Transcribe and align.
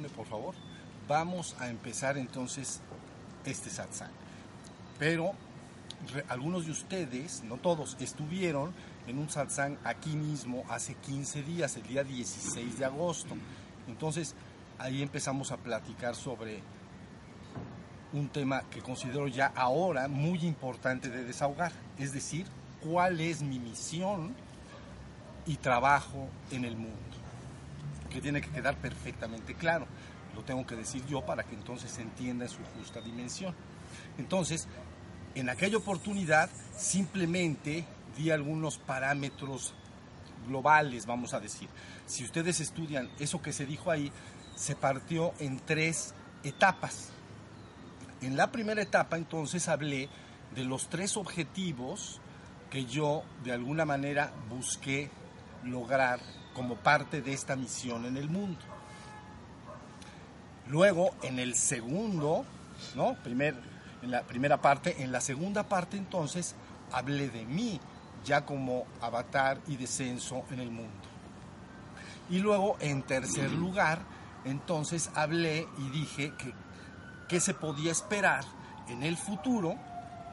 por 0.00 0.26
favor. 0.26 0.54
Vamos 1.08 1.56
a 1.58 1.68
empezar 1.68 2.16
entonces 2.16 2.80
este 3.44 3.70
satsang. 3.70 4.10
Pero 4.98 5.32
algunos 6.28 6.66
de 6.66 6.72
ustedes, 6.72 7.42
no 7.44 7.56
todos, 7.56 7.96
estuvieron 8.00 8.72
en 9.06 9.18
un 9.18 9.28
satsang 9.28 9.76
aquí 9.84 10.16
mismo 10.16 10.64
hace 10.68 10.94
15 10.94 11.42
días, 11.42 11.76
el 11.76 11.82
día 11.82 12.04
16 12.04 12.78
de 12.78 12.84
agosto. 12.84 13.34
Entonces, 13.88 14.34
ahí 14.78 15.02
empezamos 15.02 15.52
a 15.52 15.56
platicar 15.56 16.14
sobre 16.14 16.62
un 18.12 18.28
tema 18.28 18.62
que 18.70 18.80
considero 18.80 19.26
ya 19.28 19.52
ahora 19.54 20.08
muy 20.08 20.38
importante 20.44 21.08
de 21.08 21.24
desahogar, 21.24 21.72
es 21.98 22.12
decir, 22.12 22.46
cuál 22.82 23.20
es 23.20 23.42
mi 23.42 23.58
misión 23.58 24.34
y 25.46 25.56
trabajo 25.56 26.28
en 26.50 26.64
el 26.64 26.76
mundo, 26.76 27.11
que 28.12 28.20
tiene 28.20 28.40
que 28.40 28.50
quedar 28.50 28.76
perfectamente 28.76 29.54
claro. 29.54 29.86
Lo 30.34 30.42
tengo 30.42 30.66
que 30.66 30.76
decir 30.76 31.04
yo 31.06 31.24
para 31.24 31.44
que 31.44 31.54
entonces 31.54 31.90
se 31.90 32.02
entienda 32.02 32.44
en 32.44 32.50
su 32.50 32.62
justa 32.78 33.00
dimensión. 33.00 33.54
Entonces, 34.18 34.68
en 35.34 35.48
aquella 35.48 35.78
oportunidad 35.78 36.50
simplemente 36.76 37.84
di 38.16 38.30
algunos 38.30 38.78
parámetros 38.78 39.74
globales, 40.46 41.06
vamos 41.06 41.34
a 41.34 41.40
decir. 41.40 41.68
Si 42.06 42.24
ustedes 42.24 42.60
estudian 42.60 43.10
eso 43.18 43.40
que 43.40 43.52
se 43.52 43.66
dijo 43.66 43.90
ahí, 43.90 44.12
se 44.54 44.74
partió 44.74 45.32
en 45.38 45.58
tres 45.60 46.14
etapas. 46.44 47.10
En 48.20 48.36
la 48.36 48.52
primera 48.52 48.82
etapa 48.82 49.16
entonces 49.16 49.68
hablé 49.68 50.08
de 50.54 50.64
los 50.64 50.88
tres 50.88 51.16
objetivos 51.16 52.20
que 52.70 52.84
yo 52.84 53.22
de 53.44 53.52
alguna 53.52 53.84
manera 53.84 54.32
busqué 54.48 55.10
lograr 55.64 56.20
como 56.54 56.76
parte 56.76 57.22
de 57.22 57.32
esta 57.32 57.56
misión 57.56 58.04
en 58.06 58.16
el 58.16 58.28
mundo. 58.28 58.60
Luego, 60.68 61.10
en 61.22 61.38
el 61.38 61.54
segundo, 61.54 62.44
¿no? 62.94 63.14
Primer, 63.22 63.54
en 64.02 64.10
la 64.10 64.22
primera 64.22 64.60
parte, 64.60 65.02
en 65.02 65.12
la 65.12 65.20
segunda 65.20 65.64
parte 65.64 65.96
entonces 65.96 66.54
hablé 66.92 67.28
de 67.28 67.44
mí, 67.44 67.80
ya 68.24 68.44
como 68.44 68.86
avatar 69.00 69.58
y 69.66 69.76
descenso 69.76 70.44
en 70.50 70.60
el 70.60 70.70
mundo. 70.70 71.08
Y 72.30 72.38
luego, 72.38 72.76
en 72.80 73.02
tercer 73.02 73.50
lugar, 73.50 74.00
entonces 74.44 75.10
hablé 75.14 75.66
y 75.78 75.90
dije 75.90 76.32
que, 76.38 76.54
que 77.28 77.40
se 77.40 77.54
podía 77.54 77.92
esperar 77.92 78.44
en 78.88 79.02
el 79.02 79.16
futuro, 79.16 79.74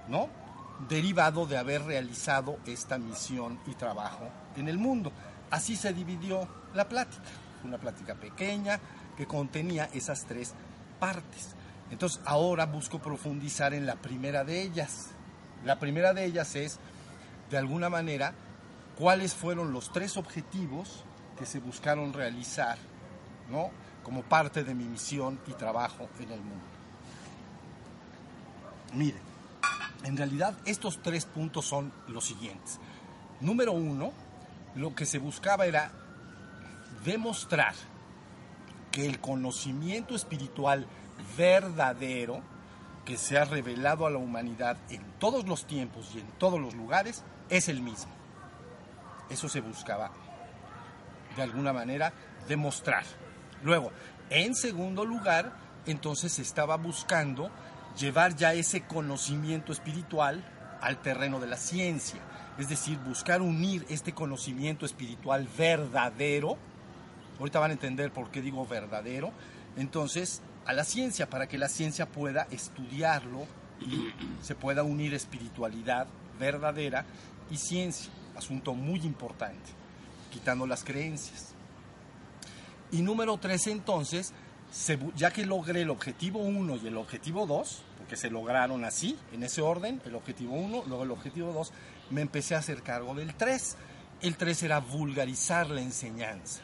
¿no? 0.08 0.30
Derivado 0.88 1.46
de 1.46 1.58
haber 1.58 1.84
realizado 1.84 2.58
esta 2.66 2.98
misión 2.98 3.60
y 3.68 3.74
trabajo 3.74 4.30
en 4.56 4.68
el 4.68 4.78
mundo. 4.78 5.12
Así 5.52 5.76
se 5.76 5.94
dividió 5.94 6.48
la 6.74 6.88
plática. 6.88 7.24
Una 7.64 7.78
plática 7.78 8.16
pequeña 8.16 8.80
que 9.18 9.26
contenía 9.28 9.90
esas 9.94 10.26
tres 10.26 10.54
partes. 11.00 11.56
Entonces 11.92 12.22
ahora 12.26 12.66
busco 12.66 13.00
profundizar 13.00 13.74
en 13.74 13.86
la 13.86 13.96
primera 13.96 14.44
de 14.44 14.62
ellas. 14.62 15.08
La 15.66 15.80
primera 15.80 16.14
de 16.14 16.26
ellas 16.26 16.56
es 16.56 16.80
de 17.50 17.58
alguna 17.58 17.90
manera, 17.90 18.34
cuáles 18.98 19.34
fueron 19.34 19.74
los 19.74 19.92
tres 19.92 20.18
objetivos 20.18 21.04
que 21.38 21.46
se 21.46 21.60
buscaron 21.60 22.14
realizar, 22.14 22.78
¿no? 23.50 23.72
Como 24.04 24.22
parte 24.24 24.64
de 24.64 24.76
mi 24.76 24.86
misión 24.86 25.40
y 25.48 25.54
trabajo 25.54 26.10
en 26.20 26.32
el 26.32 26.42
mundo. 26.42 26.66
Miren, 28.94 29.22
en 30.04 30.18
realidad 30.18 30.56
estos 30.66 31.02
tres 31.02 31.26
puntos 31.26 31.66
son 31.66 31.92
los 32.08 32.26
siguientes. 32.26 32.80
Número 33.42 33.72
uno, 33.72 34.12
lo 34.76 34.96
que 34.96 35.06
se 35.06 35.20
buscaba 35.20 35.66
era 35.66 35.92
demostrar 37.04 37.74
que 38.92 39.06
el 39.06 39.20
conocimiento 39.20 40.16
espiritual 40.16 40.86
verdadero 41.38 42.42
que 43.06 43.18
se 43.18 43.38
ha 43.38 43.46
revelado 43.46 44.06
a 44.06 44.10
la 44.10 44.18
humanidad 44.18 44.78
en 44.90 45.04
todos 45.20 45.48
los 45.48 45.66
tiempos 45.66 46.12
y 46.14 46.20
en 46.20 46.28
todos 46.38 46.60
los 46.60 46.74
lugares 46.76 47.24
es 47.50 47.70
el 47.70 47.82
mismo. 47.82 48.12
Eso 49.30 49.48
se 49.50 49.62
buscaba 49.62 50.12
de 51.36 51.42
alguna 51.42 51.74
manera 51.74 52.14
demostrar. 52.48 53.04
Luego, 53.64 53.92
en 54.30 54.56
segundo 54.56 55.06
lugar, 55.06 55.54
entonces 55.86 56.34
se 56.34 56.42
estaba 56.42 56.78
buscando 56.78 57.50
llevar 57.98 58.36
ya 58.36 58.54
ese 58.54 58.82
conocimiento 58.82 59.72
espiritual 59.72 60.44
al 60.82 61.02
terreno 61.02 61.40
de 61.40 61.48
la 61.48 61.58
ciencia, 61.58 62.20
es 62.58 62.70
decir, 62.70 62.98
buscar 63.00 63.42
unir 63.42 63.86
este 63.90 64.14
conocimiento 64.14 64.86
espiritual 64.86 65.48
verdadero, 65.58 66.58
ahorita 67.40 67.60
van 67.60 67.72
a 67.72 67.74
entender 67.74 68.12
por 68.12 68.32
qué 68.32 68.42
digo 68.42 68.66
verdadero, 68.66 69.32
entonces 69.78 70.42
a 70.66 70.74
la 70.74 70.84
ciencia, 70.84 71.30
para 71.30 71.48
que 71.48 71.58
la 71.58 71.70
ciencia 71.70 72.06
pueda 72.06 72.48
estudiarlo 72.52 73.48
y 73.82 74.10
se 74.44 74.56
pueda 74.56 74.84
unir 74.84 75.14
espiritualidad 75.14 76.08
verdadera 76.40 77.06
y 77.50 77.58
ciencia, 77.58 78.12
asunto 78.36 78.74
muy 78.74 79.00
importante, 79.02 79.72
quitando 80.32 80.68
las 80.68 80.84
creencias. 80.84 81.54
Y 82.92 83.02
número 83.02 83.38
tres, 83.38 83.68
entonces, 83.68 84.34
ya 85.16 85.32
que 85.32 85.46
logré 85.46 85.82
el 85.82 85.90
objetivo 85.90 86.40
1 86.40 86.78
y 86.78 86.88
el 86.88 86.98
objetivo 86.98 87.46
2, 87.48 87.82
porque 87.98 88.16
se 88.16 88.30
lograron 88.30 88.86
así, 88.86 89.18
en 89.32 89.44
ese 89.44 89.62
orden, 89.62 90.02
el 90.06 90.16
objetivo 90.16 90.56
1, 90.56 90.84
luego 90.88 91.04
el 91.04 91.12
objetivo 91.12 91.52
2, 91.54 91.72
me 92.12 92.22
empecé 92.22 92.56
a 92.56 92.60
hacer 92.60 92.84
cargo 92.84 93.16
del 93.16 93.36
3. 93.36 93.78
El 94.22 94.36
3 94.36 94.64
era 94.64 94.80
vulgarizar 94.80 95.70
la 95.70 95.82
enseñanza. 95.82 96.62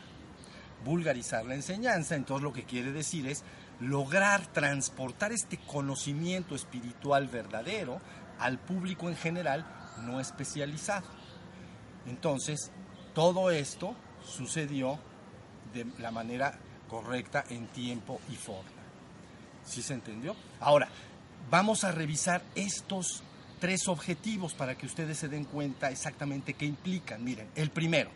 Vulgarizar 0.83 1.45
la 1.45 1.55
enseñanza, 1.55 2.15
entonces 2.15 2.43
lo 2.43 2.53
que 2.53 2.63
quiere 2.63 2.91
decir 2.91 3.27
es 3.27 3.43
lograr 3.79 4.45
transportar 4.47 5.31
este 5.31 5.57
conocimiento 5.57 6.55
espiritual 6.55 7.27
verdadero 7.27 7.99
al 8.39 8.59
público 8.59 9.09
en 9.09 9.15
general 9.15 9.65
no 10.03 10.19
especializado. 10.19 11.07
Entonces, 12.05 12.71
todo 13.13 13.49
esto 13.49 13.95
sucedió 14.23 14.99
de 15.73 15.85
la 15.99 16.11
manera 16.11 16.59
correcta 16.89 17.43
en 17.49 17.67
tiempo 17.67 18.19
y 18.31 18.35
forma. 18.35 18.69
¿Sí 19.65 19.81
se 19.81 19.93
entendió? 19.93 20.35
Ahora, 20.59 20.87
vamos 21.49 21.83
a 21.83 21.91
revisar 21.91 22.43
estos 22.55 23.23
tres 23.59 23.87
objetivos 23.87 24.53
para 24.53 24.75
que 24.75 24.85
ustedes 24.85 25.17
se 25.17 25.27
den 25.27 25.45
cuenta 25.45 25.89
exactamente 25.89 26.53
qué 26.53 26.65
implican. 26.65 27.23
Miren, 27.23 27.49
el 27.55 27.71
primero, 27.71 28.11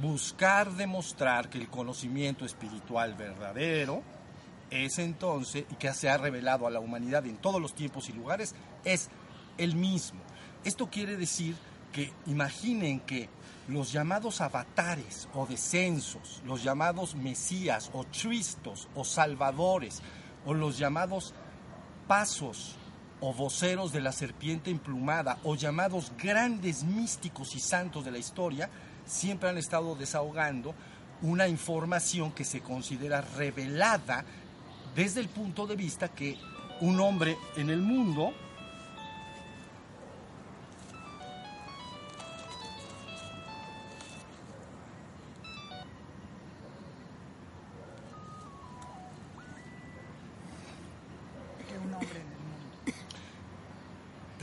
buscar 0.00 0.72
demostrar 0.72 1.48
que 1.48 1.58
el 1.58 1.68
conocimiento 1.68 2.44
espiritual 2.44 3.14
verdadero 3.14 4.02
es 4.70 4.98
entonces, 4.98 5.64
y 5.70 5.74
que 5.76 5.92
se 5.92 6.08
ha 6.08 6.16
revelado 6.16 6.66
a 6.66 6.70
la 6.70 6.80
humanidad 6.80 7.26
en 7.26 7.36
todos 7.36 7.60
los 7.60 7.74
tiempos 7.74 8.08
y 8.08 8.12
lugares, 8.12 8.54
es 8.84 9.08
el 9.58 9.76
mismo. 9.76 10.20
Esto 10.64 10.88
quiere 10.90 11.16
decir 11.16 11.56
que 11.94 12.12
imaginen 12.26 12.98
que 12.98 13.28
los 13.68 13.92
llamados 13.92 14.40
avatares 14.40 15.28
o 15.32 15.46
descensos, 15.46 16.42
los 16.44 16.64
llamados 16.64 17.14
mesías 17.14 17.88
o 17.94 18.02
tristos 18.02 18.88
o 18.96 19.04
salvadores, 19.04 20.02
o 20.44 20.52
los 20.52 20.76
llamados 20.76 21.32
pasos 22.08 22.74
o 23.20 23.32
voceros 23.32 23.92
de 23.92 24.00
la 24.00 24.10
serpiente 24.10 24.72
emplumada, 24.72 25.38
o 25.44 25.54
llamados 25.54 26.12
grandes 26.18 26.82
místicos 26.82 27.54
y 27.54 27.60
santos 27.60 28.04
de 28.04 28.10
la 28.10 28.18
historia, 28.18 28.68
siempre 29.06 29.48
han 29.48 29.56
estado 29.56 29.94
desahogando 29.94 30.74
una 31.22 31.46
información 31.46 32.32
que 32.32 32.44
se 32.44 32.60
considera 32.60 33.20
revelada 33.20 34.24
desde 34.96 35.20
el 35.20 35.28
punto 35.28 35.66
de 35.68 35.76
vista 35.76 36.08
que 36.08 36.36
un 36.80 36.98
hombre 36.98 37.38
en 37.56 37.70
el 37.70 37.80
mundo 37.80 38.34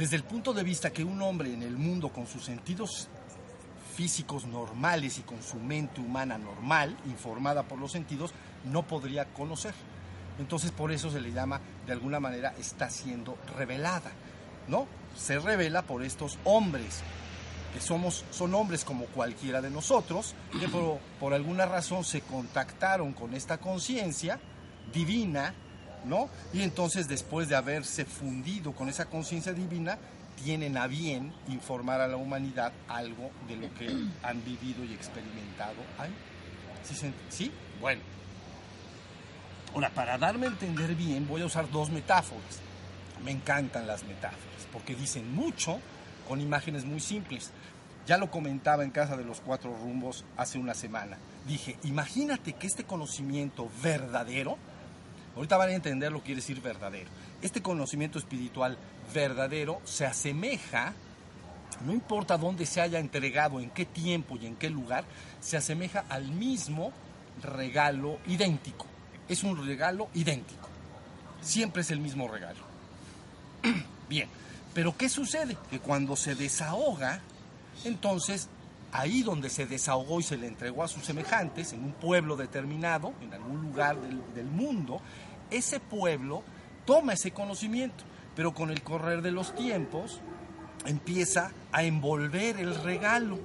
desde 0.01 0.15
el 0.15 0.23
punto 0.23 0.51
de 0.51 0.63
vista 0.63 0.89
que 0.89 1.03
un 1.03 1.21
hombre 1.21 1.53
en 1.53 1.61
el 1.61 1.77
mundo 1.77 2.09
con 2.09 2.25
sus 2.25 2.43
sentidos 2.43 3.07
físicos 3.93 4.47
normales 4.47 5.19
y 5.19 5.21
con 5.21 5.43
su 5.43 5.59
mente 5.59 6.01
humana 6.01 6.39
normal, 6.39 6.97
informada 7.05 7.61
por 7.61 7.77
los 7.77 7.91
sentidos, 7.91 8.31
no 8.65 8.81
podría 8.81 9.25
conocer. 9.25 9.75
Entonces 10.39 10.71
por 10.71 10.91
eso 10.91 11.11
se 11.11 11.21
le 11.21 11.31
llama, 11.31 11.61
de 11.85 11.93
alguna 11.93 12.19
manera, 12.19 12.55
está 12.57 12.89
siendo 12.89 13.37
revelada, 13.55 14.09
¿no? 14.67 14.87
Se 15.15 15.37
revela 15.37 15.83
por 15.83 16.01
estos 16.01 16.39
hombres, 16.45 17.01
que 17.71 17.79
somos, 17.79 18.25
son 18.31 18.55
hombres 18.55 18.83
como 18.83 19.05
cualquiera 19.05 19.61
de 19.61 19.69
nosotros, 19.69 20.33
que 20.59 20.67
por, 20.67 20.97
por 21.19 21.35
alguna 21.35 21.67
razón 21.67 22.03
se 22.03 22.21
contactaron 22.21 23.13
con 23.13 23.35
esta 23.35 23.59
conciencia 23.59 24.39
divina, 24.91 25.53
¿no? 26.05 26.29
Y 26.53 26.61
entonces 26.61 27.07
después 27.07 27.47
de 27.49 27.55
haberse 27.55 28.05
fundido 28.05 28.71
con 28.73 28.89
esa 28.89 29.05
conciencia 29.05 29.53
divina, 29.53 29.97
tienen 30.43 30.77
a 30.77 30.87
bien 30.87 31.33
informar 31.49 32.01
a 32.01 32.07
la 32.07 32.17
humanidad 32.17 32.71
algo 32.87 33.29
de 33.47 33.55
lo 33.57 33.73
que 33.75 33.87
han 34.23 34.43
vivido 34.43 34.83
y 34.83 34.93
experimentado 34.93 35.75
ahí. 35.99 36.11
¿Sí? 36.83 36.95
se- 36.95 37.13
¿Sí? 37.29 37.51
Bueno. 37.79 38.01
Ahora, 39.73 39.89
para 39.89 40.17
darme 40.17 40.47
a 40.47 40.49
entender 40.49 40.95
bien, 40.95 41.27
voy 41.27 41.41
a 41.41 41.45
usar 41.45 41.69
dos 41.71 41.89
metáforas. 41.89 42.59
Me 43.23 43.31
encantan 43.31 43.87
las 43.87 44.03
metáforas, 44.03 44.67
porque 44.73 44.95
dicen 44.95 45.33
mucho 45.33 45.79
con 46.27 46.41
imágenes 46.41 46.83
muy 46.85 46.99
simples. 46.99 47.51
Ya 48.07 48.17
lo 48.17 48.31
comentaba 48.31 48.83
en 48.83 48.89
Casa 48.89 49.15
de 49.15 49.23
los 49.23 49.39
Cuatro 49.41 49.73
Rumbos 49.77 50.25
hace 50.35 50.57
una 50.57 50.73
semana. 50.73 51.17
Dije, 51.47 51.77
imagínate 51.83 52.53
que 52.53 52.65
este 52.67 52.83
conocimiento 52.83 53.69
verdadero, 53.83 54.57
ahorita 55.35 55.57
van 55.57 55.69
a 55.69 55.73
entender 55.73 56.11
lo 56.11 56.19
que 56.19 56.27
quiere 56.27 56.41
decir 56.41 56.61
verdadero, 56.61 57.09
este 57.41 57.61
conocimiento 57.61 58.19
espiritual 58.19 58.77
verdadero 59.13 59.81
se 59.83 60.05
asemeja, 60.05 60.93
no 61.85 61.93
importa 61.93 62.37
dónde 62.37 62.65
se 62.65 62.81
haya 62.81 62.99
entregado, 62.99 63.59
en 63.59 63.69
qué 63.69 63.85
tiempo 63.85 64.37
y 64.37 64.45
en 64.45 64.55
qué 64.55 64.69
lugar, 64.69 65.03
se 65.39 65.57
asemeja 65.57 66.05
al 66.09 66.29
mismo 66.29 66.91
regalo 67.41 68.19
idéntico. 68.27 68.85
Es 69.27 69.43
un 69.43 69.65
regalo 69.65 70.09
idéntico. 70.13 70.67
Siempre 71.41 71.81
es 71.81 71.91
el 71.91 71.99
mismo 71.99 72.27
regalo. 72.27 72.59
Bien, 74.09 74.27
pero 74.73 74.95
¿qué 74.95 75.09
sucede? 75.09 75.57
Que 75.69 75.79
cuando 75.79 76.15
se 76.15 76.35
desahoga, 76.35 77.21
entonces 77.83 78.49
ahí 78.91 79.23
donde 79.23 79.49
se 79.49 79.65
desahogó 79.65 80.19
y 80.19 80.23
se 80.23 80.37
le 80.37 80.47
entregó 80.47 80.83
a 80.83 80.87
sus 80.87 81.05
semejantes, 81.05 81.73
en 81.73 81.83
un 81.83 81.93
pueblo 81.93 82.35
determinado, 82.35 83.13
en 83.21 83.33
algún 83.33 83.61
lugar 83.61 83.99
del, 84.01 84.21
del 84.33 84.47
mundo, 84.47 85.01
ese 85.49 85.79
pueblo 85.79 86.43
toma 86.85 87.13
ese 87.13 87.31
conocimiento, 87.31 88.03
pero 88.35 88.53
con 88.53 88.69
el 88.69 88.81
correr 88.81 89.21
de 89.21 89.31
los 89.31 89.55
tiempos 89.55 90.21
empieza 90.85 91.51
a 91.71 91.83
envolver 91.83 92.57
el 92.57 92.75
regalo, 92.83 93.39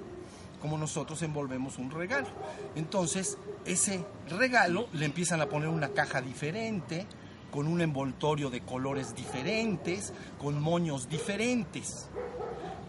como 0.61 0.79
nosotros 0.79 1.23
envolvemos 1.23 1.79
un 1.79 1.91
regalo. 1.91 2.29
Entonces, 2.75 3.39
ese 3.65 4.05
regalo 4.29 4.89
le 4.93 5.05
empiezan 5.05 5.41
a 5.41 5.47
poner 5.47 5.69
una 5.69 5.89
caja 5.91 6.21
diferente, 6.21 7.07
con 7.51 7.69
un 7.69 7.81
envoltorio 7.81 8.51
de 8.51 8.61
colores 8.61 9.15
diferentes, 9.15 10.13
con 10.39 10.61
moños 10.61 11.09
diferentes. 11.09 12.09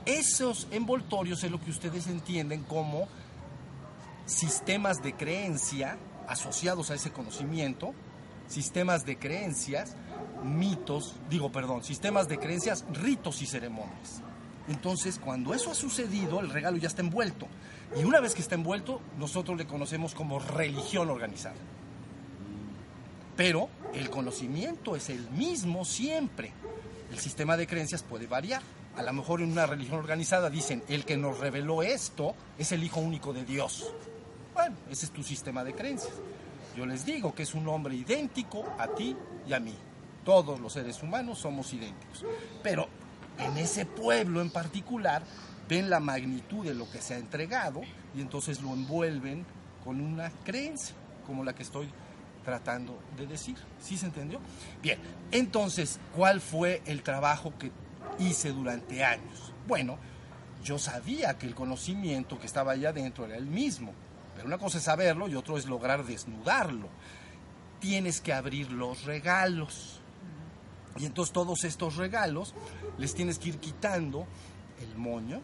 Esos 0.08 0.70
envoltorios 0.72 1.44
es 1.44 1.52
lo 1.52 1.60
que 1.60 1.70
ustedes 1.70 2.08
entienden 2.08 2.64
como 2.64 3.10
sistemas 4.26 5.04
de 5.04 5.12
creencia 5.12 5.98
asociados 6.30 6.92
a 6.92 6.96
ese 6.96 7.12
conocimiento, 7.12 7.94
sistemas 8.48 9.06
de 9.06 9.18
creencias, 9.18 9.98
mitos, 10.46 11.18
digo, 11.30 11.52
perdón, 11.52 11.84
sistemas 11.84 12.30
de 12.30 12.40
creencias, 12.40 12.86
ritos 12.94 13.42
y 13.42 13.48
ceremonias. 13.48 14.22
Entonces, 14.70 15.20
cuando 15.20 15.54
eso 15.54 15.72
ha 15.72 15.76
sucedido, 15.76 16.40
el 16.40 16.52
regalo 16.52 16.78
ya 16.78 16.88
está 16.88 17.02
envuelto. 17.02 17.46
Y 18.00 18.06
una 18.06 18.22
vez 18.22 18.34
que 18.34 18.42
está 18.42 18.56
envuelto, 18.56 19.02
nosotros 19.20 19.58
le 19.58 19.68
conocemos 19.68 20.16
como 20.16 20.40
religión 20.40 21.10
organizada. 21.10 21.58
Pero 23.36 23.68
el 23.94 24.10
conocimiento 24.10 24.96
es 24.96 25.10
el 25.10 25.30
mismo 25.32 25.84
siempre. 25.84 26.54
El 27.12 27.20
sistema 27.20 27.58
de 27.58 27.68
creencias 27.68 28.04
puede 28.04 28.26
variar. 28.26 28.62
A 28.98 29.04
lo 29.04 29.14
mejor 29.14 29.42
en 29.42 29.52
una 29.52 29.68
religión 29.68 30.00
organizada 30.00 30.50
dicen, 30.50 30.84
el 30.90 31.06
que 31.06 31.18
nos 31.18 31.40
reveló 31.40 31.84
esto 31.84 32.34
es 32.58 32.72
el 32.72 32.84
Hijo 32.84 33.00
único 33.00 33.32
de 33.32 33.46
Dios. 33.46 33.94
Bueno, 34.56 34.76
ese 34.90 35.06
es 35.06 35.12
tu 35.12 35.22
sistema 35.22 35.64
de 35.64 35.74
creencias. 35.74 36.14
Yo 36.76 36.86
les 36.86 37.06
digo 37.06 37.34
que 37.36 37.44
es 37.44 37.54
un 37.54 37.68
hombre 37.68 37.96
idéntico 37.96 38.66
a 38.80 38.88
ti 38.88 39.16
y 39.48 39.54
a 39.54 39.60
mí. 39.60 39.76
Todos 40.26 40.60
los 40.60 40.74
seres 40.74 41.02
humanos 41.04 41.38
somos 41.38 41.72
idénticos. 41.74 42.26
Pero 42.64 42.88
en 43.38 43.58
ese 43.58 43.86
pueblo 43.86 44.42
en 44.42 44.50
particular 44.50 45.22
ven 45.70 45.92
la 45.92 46.00
magnitud 46.00 46.66
de 46.66 46.74
lo 46.74 46.90
que 46.90 47.00
se 47.00 47.14
ha 47.14 47.18
entregado 47.18 47.82
y 48.16 48.22
entonces 48.22 48.62
lo 48.62 48.74
envuelven 48.74 49.46
con 49.84 50.02
una 50.02 50.32
creencia, 50.44 50.96
como 51.26 51.44
la 51.44 51.54
que 51.54 51.64
estoy 51.64 51.88
tratando 52.44 53.00
de 53.16 53.28
decir. 53.28 53.58
¿Sí 53.80 53.96
se 53.96 54.08
entendió? 54.08 54.40
Bien, 54.82 54.98
entonces, 55.32 56.00
¿cuál 56.16 56.42
fue 56.42 56.82
el 56.86 57.04
trabajo 57.04 57.54
que 57.60 57.72
hice 58.20 58.52
durante 58.52 59.04
años? 59.04 59.54
Bueno, 59.68 59.98
yo 60.64 60.80
sabía 60.80 61.38
que 61.38 61.48
el 61.48 61.56
conocimiento 61.56 62.40
que 62.40 62.46
estaba 62.46 62.74
allá 62.74 62.90
adentro 62.90 63.26
era 63.26 63.38
el 63.38 63.46
mismo, 63.46 63.94
pero 64.36 64.48
una 64.48 64.58
cosa 64.58 64.78
es 64.78 64.84
saberlo 64.84 65.28
y 65.28 65.36
otro 65.36 65.58
es 65.58 65.66
lograr 65.66 66.06
desnudarlo. 66.06 66.90
Tienes 67.80 68.22
que 68.22 68.34
abrir 68.34 68.72
los 68.72 69.06
regalos. 69.06 70.02
Y 70.98 71.06
entonces 71.06 71.32
todos 71.32 71.64
estos 71.64 71.96
regalos 71.96 72.54
les 72.98 73.14
tienes 73.14 73.38
que 73.40 73.50
ir 73.50 73.60
quitando 73.60 74.26
el 74.82 74.98
moño, 74.98 75.42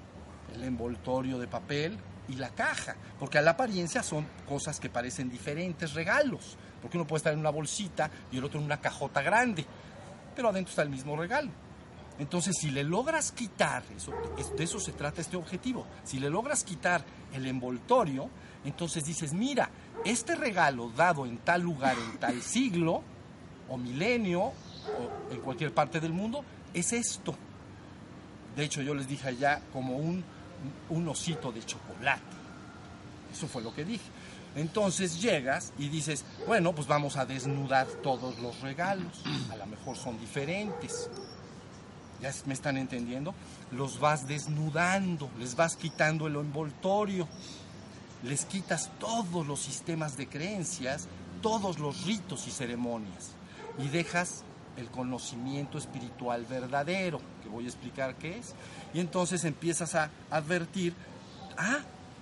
el 0.53 0.63
envoltorio 0.63 1.37
de 1.39 1.47
papel 1.47 1.97
y 2.27 2.35
la 2.35 2.49
caja, 2.49 2.95
porque 3.19 3.37
a 3.37 3.41
la 3.41 3.51
apariencia 3.51 4.01
son 4.01 4.25
cosas 4.47 4.79
que 4.79 4.89
parecen 4.89 5.29
diferentes 5.29 5.93
regalos, 5.93 6.57
porque 6.81 6.97
uno 6.97 7.05
puede 7.05 7.17
estar 7.17 7.33
en 7.33 7.39
una 7.39 7.49
bolsita 7.49 8.09
y 8.31 8.37
el 8.37 8.43
otro 8.43 8.59
en 8.59 8.65
una 8.65 8.79
cajota 8.79 9.21
grande, 9.21 9.65
pero 10.35 10.49
adentro 10.49 10.71
está 10.71 10.81
el 10.81 10.89
mismo 10.89 11.15
regalo. 11.15 11.51
Entonces, 12.23 12.55
si 12.57 12.71
le 12.71 12.85
logras 12.85 13.33
quitar, 13.33 13.83
eso, 13.97 14.13
de 14.55 14.63
eso 14.63 14.79
se 14.79 14.93
trata 14.93 15.19
este 15.19 15.35
objetivo, 15.35 15.85
si 16.05 16.19
le 16.19 16.29
logras 16.29 16.63
quitar 16.63 17.03
el 17.33 17.45
envoltorio, 17.45 18.29
entonces 18.63 19.03
dices, 19.03 19.33
mira, 19.33 19.69
este 20.05 20.33
regalo 20.35 20.89
dado 20.95 21.25
en 21.25 21.39
tal 21.39 21.63
lugar, 21.63 21.97
en 21.97 22.17
tal 22.19 22.41
siglo, 22.41 23.03
o 23.67 23.77
milenio, 23.77 24.39
o 24.41 24.53
en 25.31 25.41
cualquier 25.41 25.73
parte 25.73 25.99
del 25.99 26.13
mundo, 26.13 26.45
es 26.73 26.93
esto. 26.93 27.35
De 28.55 28.63
hecho, 28.63 28.81
yo 28.81 28.95
les 28.95 29.05
dije 29.05 29.27
allá 29.27 29.61
como 29.73 29.97
un, 29.97 30.23
un 30.91 31.07
osito 31.09 31.51
de 31.51 31.61
chocolate. 31.65 32.21
Eso 33.33 33.49
fue 33.49 33.61
lo 33.61 33.75
que 33.75 33.83
dije. 33.83 34.09
Entonces 34.55 35.21
llegas 35.21 35.73
y 35.77 35.89
dices, 35.89 36.23
bueno, 36.47 36.73
pues 36.73 36.87
vamos 36.87 37.17
a 37.17 37.25
desnudar 37.25 37.85
todos 38.01 38.39
los 38.39 38.61
regalos. 38.61 39.23
A 39.51 39.57
lo 39.57 39.65
mejor 39.65 39.97
son 39.97 40.17
diferentes. 40.17 41.09
¿Ya 42.23 42.31
me 42.45 42.53
están 42.53 42.77
entendiendo? 42.77 43.35
Los 43.73 43.99
vas 43.99 44.29
desnudando, 44.29 45.29
les 45.37 45.57
vas 45.57 45.75
quitando 45.75 46.25
el 46.25 46.37
envoltorio, 46.37 47.27
les 48.23 48.45
quitas 48.45 48.89
todos 48.97 49.45
los 49.45 49.59
sistemas 49.59 50.15
de 50.15 50.27
creencias, 50.27 51.09
todos 51.41 51.79
los 51.79 52.05
ritos 52.05 52.47
y 52.47 52.51
ceremonias 52.51 53.31
y 53.77 53.89
dejas 53.89 54.45
el 54.77 54.87
conocimiento 54.87 55.77
espiritual 55.77 56.45
verdadero, 56.45 57.19
que 57.43 57.49
voy 57.49 57.65
a 57.65 57.67
explicar 57.67 58.15
qué 58.15 58.37
es. 58.39 58.55
Y 58.93 59.01
entonces 59.01 59.43
empiezas 59.43 59.93
a 59.93 60.09
advertir, 60.31 60.93
ah, 61.57 61.79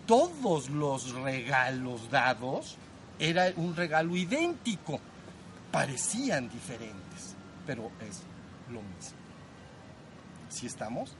todos 0.08 0.72
los 0.72 1.13
regalos 1.13 2.10
dados 2.10 2.75
era 3.20 3.53
un 3.55 3.75
regalo 3.75 4.15
idéntico, 4.17 5.00
parecían 5.72 6.50
diferentes, 6.50 7.36
pero 7.67 7.91
es 8.01 8.24
lo 8.72 8.81
mismo. 8.81 9.21
¿Sí 10.51 10.67
estamos? 10.67 11.15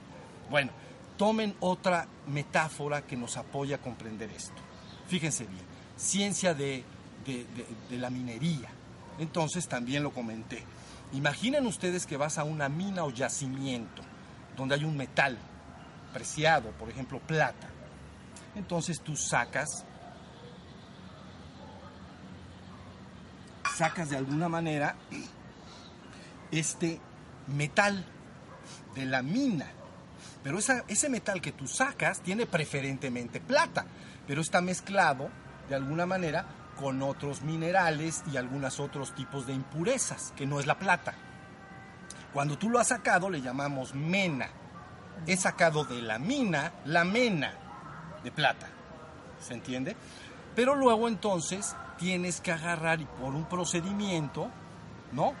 Bueno, 0.50 0.70
tomen 1.16 1.54
otra 1.60 2.06
metáfora 2.28 3.02
que 3.02 3.16
nos 3.16 3.36
apoya 3.36 3.76
a 3.76 3.78
comprender 3.80 4.30
esto. 4.30 4.60
Fíjense 5.08 5.46
bien, 5.46 5.64
ciencia 5.96 6.54
de, 6.54 6.84
de, 7.26 7.44
de, 7.44 7.66
de 7.90 7.98
la 7.98 8.10
minería. 8.10 8.68
Entonces 9.18 9.66
también 9.66 10.02
lo 10.02 10.12
comenté. 10.12 10.62
Imaginen 11.12 11.66
ustedes 11.66 12.06
que 12.06 12.16
vas 12.16 12.38
a 12.38 12.44
una 12.44 12.68
mina 12.68 13.04
o 13.04 13.10
yacimiento 13.10 14.02
donde 14.56 14.74
hay 14.74 14.84
un 14.84 14.96
metal 14.96 15.38
preciado, 16.12 16.70
por 16.72 16.90
ejemplo 16.90 17.18
plata. 17.20 17.68
Entonces 18.54 19.00
tú 19.00 19.16
sacas, 19.16 19.84
sacas 23.76 24.10
de 24.10 24.16
alguna 24.16 24.48
manera 24.48 24.96
este 26.50 27.00
metal 27.46 28.04
de 28.94 29.06
la 29.06 29.22
mina. 29.22 29.66
Pero 30.42 30.58
ese 30.58 31.08
metal 31.08 31.40
que 31.40 31.52
tú 31.52 31.66
sacas 31.66 32.20
tiene 32.20 32.46
preferentemente 32.46 33.40
plata, 33.40 33.86
pero 34.26 34.40
está 34.40 34.60
mezclado 34.60 35.30
de 35.68 35.74
alguna 35.74 36.06
manera 36.06 36.44
con 36.78 37.02
otros 37.02 37.42
minerales 37.42 38.24
y 38.32 38.36
algunos 38.36 38.80
otros 38.80 39.14
tipos 39.14 39.46
de 39.46 39.52
impurezas, 39.52 40.32
que 40.36 40.46
no 40.46 40.58
es 40.58 40.66
la 40.66 40.78
plata. 40.78 41.14
Cuando 42.32 42.56
tú 42.58 42.70
lo 42.70 42.78
has 42.78 42.88
sacado 42.88 43.30
le 43.30 43.40
llamamos 43.40 43.94
mena. 43.94 44.48
He 45.26 45.36
sacado 45.36 45.84
de 45.84 46.02
la 46.02 46.18
mina 46.18 46.72
la 46.86 47.04
mena 47.04 47.52
de 48.24 48.32
plata. 48.32 48.66
¿Se 49.40 49.54
entiende? 49.54 49.94
Pero 50.56 50.74
luego 50.74 51.08
entonces 51.08 51.76
tienes 51.98 52.40
que 52.40 52.52
agarrar 52.52 53.00
y 53.00 53.04
por 53.04 53.34
un 53.34 53.44
procedimiento, 53.44 54.48
¿no? 55.12 55.34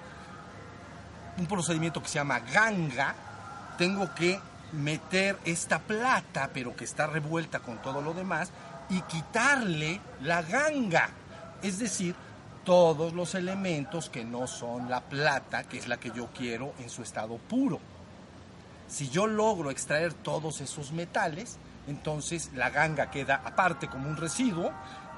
Un 1.38 1.46
procedimiento 1.46 2.02
que 2.02 2.08
se 2.08 2.14
llama 2.14 2.40
ganga, 2.40 3.14
tengo 3.78 4.14
que 4.14 4.40
meter 4.72 5.38
esta 5.44 5.78
plata, 5.80 6.50
pero 6.52 6.74
que 6.74 6.84
está 6.84 7.06
revuelta 7.06 7.60
con 7.60 7.80
todo 7.82 8.00
lo 8.00 8.14
demás, 8.14 8.50
y 8.88 9.00
quitarle 9.02 10.00
la 10.22 10.42
ganga. 10.42 11.10
Es 11.62 11.78
decir, 11.78 12.14
todos 12.64 13.12
los 13.12 13.34
elementos 13.34 14.08
que 14.08 14.24
no 14.24 14.46
son 14.46 14.88
la 14.88 15.00
plata, 15.00 15.64
que 15.64 15.78
es 15.78 15.88
la 15.88 15.98
que 15.98 16.10
yo 16.10 16.28
quiero 16.28 16.74
en 16.78 16.90
su 16.90 17.02
estado 17.02 17.36
puro. 17.36 17.80
Si 18.88 19.08
yo 19.08 19.26
logro 19.26 19.70
extraer 19.70 20.12
todos 20.12 20.60
esos 20.60 20.92
metales, 20.92 21.58
entonces 21.86 22.50
la 22.54 22.70
ganga 22.70 23.10
queda 23.10 23.42
aparte 23.44 23.88
como 23.88 24.08
un 24.08 24.16
residuo 24.16 24.70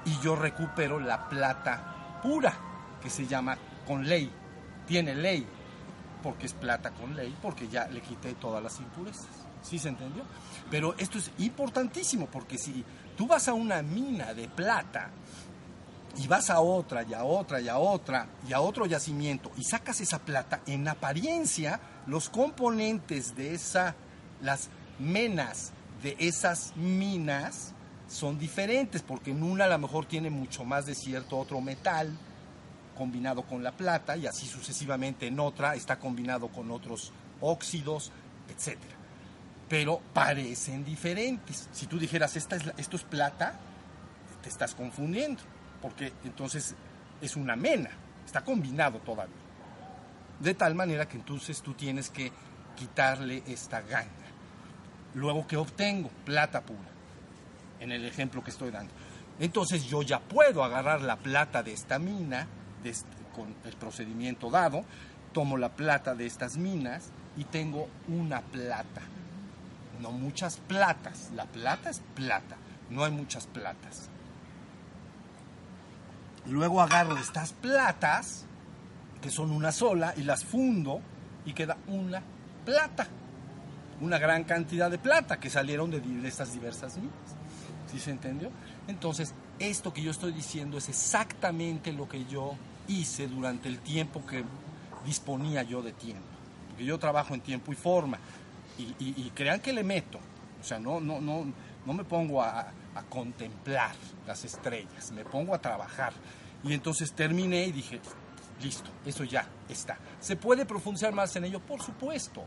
y 0.05 0.17
yo 0.21 0.35
recupero 0.35 0.99
la 0.99 1.29
plata 1.29 2.19
pura, 2.23 2.53
que 3.01 3.09
se 3.09 3.27
llama 3.27 3.57
con 3.85 4.07
ley. 4.07 4.31
Tiene 4.87 5.13
ley, 5.13 5.47
porque 6.25 6.47
es 6.47 6.53
plata 6.53 6.89
con 6.89 7.15
ley, 7.15 7.37
porque 7.39 7.67
ya 7.67 7.87
le 7.87 8.01
quité 8.01 8.33
todas 8.33 8.61
las 8.63 8.79
impurezas. 8.79 9.27
¿Sí 9.61 9.77
se 9.77 9.89
entendió? 9.89 10.23
Pero 10.71 10.95
esto 10.97 11.19
es 11.19 11.29
importantísimo, 11.37 12.25
porque 12.25 12.57
si 12.57 12.83
tú 13.15 13.27
vas 13.27 13.47
a 13.47 13.53
una 13.53 13.83
mina 13.83 14.33
de 14.33 14.47
plata 14.47 15.11
y 16.17 16.25
vas 16.25 16.49
a 16.49 16.61
otra 16.61 17.03
y 17.03 17.13
a 17.13 17.23
otra 17.23 17.61
y 17.61 17.69
a 17.69 17.77
otra 17.77 18.25
y 18.49 18.53
a 18.53 18.59
otro 18.59 18.87
yacimiento 18.87 19.51
y 19.55 19.65
sacas 19.65 20.01
esa 20.01 20.17
plata, 20.17 20.61
en 20.65 20.87
apariencia 20.87 21.79
los 22.07 22.29
componentes 22.29 23.35
de 23.35 23.53
esa, 23.53 23.93
las 24.41 24.69
menas 24.97 25.73
de 26.01 26.15
esas 26.17 26.75
minas 26.75 27.75
son 28.07 28.39
diferentes, 28.39 29.03
porque 29.03 29.29
en 29.29 29.43
una 29.43 29.65
a 29.65 29.67
lo 29.67 29.77
mejor 29.77 30.07
tiene 30.07 30.31
mucho 30.31 30.63
más 30.63 30.87
de 30.87 30.95
cierto 30.95 31.37
otro 31.37 31.61
metal 31.61 32.17
combinado 32.95 33.43
con 33.43 33.63
la 33.63 33.71
plata 33.71 34.17
y 34.17 34.25
así 34.25 34.47
sucesivamente 34.47 35.27
en 35.27 35.39
otra 35.39 35.75
está 35.75 35.99
combinado 35.99 36.47
con 36.47 36.71
otros 36.71 37.11
óxidos, 37.41 38.11
etc. 38.49 38.79
Pero 39.69 40.01
parecen 40.13 40.83
diferentes. 40.83 41.69
Si 41.71 41.85
tú 41.85 41.99
dijeras, 41.99 42.35
Esta 42.35 42.55
es 42.55 42.63
esto 42.77 42.95
es 42.95 43.03
plata, 43.03 43.59
te 44.41 44.49
estás 44.49 44.73
confundiendo, 44.73 45.41
porque 45.81 46.13
entonces 46.23 46.75
es 47.21 47.35
una 47.35 47.55
mena, 47.55 47.89
está 48.25 48.41
combinado 48.41 48.99
todavía. 48.99 49.35
De 50.39 50.53
tal 50.53 50.75
manera 50.75 51.07
que 51.07 51.17
entonces 51.17 51.61
tú 51.61 51.73
tienes 51.73 52.09
que 52.09 52.31
quitarle 52.75 53.43
esta 53.47 53.81
ganga. 53.81 54.09
Luego, 55.13 55.47
¿qué 55.47 55.55
obtengo? 55.55 56.09
Plata 56.25 56.61
pura, 56.61 56.89
en 57.79 57.91
el 57.91 58.05
ejemplo 58.05 58.43
que 58.43 58.51
estoy 58.51 58.69
dando. 58.69 58.93
Entonces 59.39 59.85
yo 59.85 60.01
ya 60.01 60.19
puedo 60.19 60.63
agarrar 60.63 61.01
la 61.01 61.17
plata 61.17 61.63
de 61.63 61.73
esta 61.73 61.99
mina 61.99 62.47
con 63.35 63.53
el 63.65 63.75
procedimiento 63.75 64.49
dado, 64.49 64.83
tomo 65.33 65.57
la 65.57 65.69
plata 65.69 66.15
de 66.15 66.25
estas 66.25 66.57
minas 66.57 67.09
y 67.37 67.43
tengo 67.45 67.87
una 68.07 68.41
plata. 68.41 69.01
No 70.01 70.11
muchas 70.11 70.57
platas, 70.57 71.31
la 71.33 71.45
plata 71.45 71.89
es 71.89 72.01
plata, 72.15 72.57
no 72.89 73.03
hay 73.03 73.11
muchas 73.11 73.47
platas. 73.47 74.09
Luego 76.47 76.81
agarro 76.81 77.17
estas 77.17 77.53
platas, 77.53 78.45
que 79.21 79.31
son 79.31 79.51
una 79.51 79.71
sola, 79.71 80.13
y 80.15 80.23
las 80.23 80.43
fundo 80.43 81.01
y 81.45 81.53
queda 81.53 81.77
una 81.87 82.21
plata 82.65 83.07
una 84.01 84.17
gran 84.17 84.43
cantidad 84.43 84.91
de 84.91 84.97
plata 84.97 85.39
que 85.39 85.49
salieron 85.49 85.91
de, 85.91 86.27
estas 86.27 86.53
diversas 86.53 86.97
minas. 86.97 87.13
¿Sí 87.91 87.99
se 87.99 88.11
entendió? 88.11 88.49
Entonces, 88.87 89.33
esto 89.59 89.93
que 89.93 90.01
yo 90.01 90.11
estoy 90.11 90.33
diciendo 90.33 90.77
es 90.77 90.89
exactamente 90.89 91.93
lo 91.93 92.09
que 92.09 92.25
yo 92.25 92.55
hice 92.87 93.27
durante 93.27 93.67
el 93.67 93.79
tiempo 93.79 94.25
que 94.25 94.43
disponía 95.05 95.63
yo 95.63 95.81
de 95.81 95.93
tiempo. 95.93 96.23
Porque 96.69 96.85
yo 96.85 96.97
trabajo 96.99 97.33
en 97.33 97.41
tiempo 97.41 97.71
y 97.71 97.75
forma. 97.75 98.19
Y, 98.77 99.31
crean 99.33 99.61
que 99.61 99.71
le 99.71 99.83
meto. 99.83 100.19
O 100.59 100.63
sea, 100.63 100.79
no, 100.79 100.99
no, 100.99 101.21
no, 101.21 101.45
no 101.85 101.93
me 101.93 102.03
pongo 102.03 102.41
a, 102.41 102.59
a 102.95 103.03
contemplar 103.09 103.95
las 104.27 104.43
estrellas, 104.43 105.11
me 105.11 105.23
pongo 105.23 105.53
a 105.53 105.59
trabajar. 105.59 106.13
Y 106.63 106.73
entonces 106.73 107.13
terminé 107.13 107.65
y 107.67 107.71
dije, 107.71 108.01
listo, 108.61 108.89
eso 109.05 109.23
ya 109.23 109.47
está. 109.69 109.97
¿Se 110.19 110.35
puede 110.35 110.65
profundizar 110.65 111.13
más 111.13 111.35
en 111.35 111.45
ello? 111.45 111.59
Por 111.59 111.81
supuesto 111.81 112.43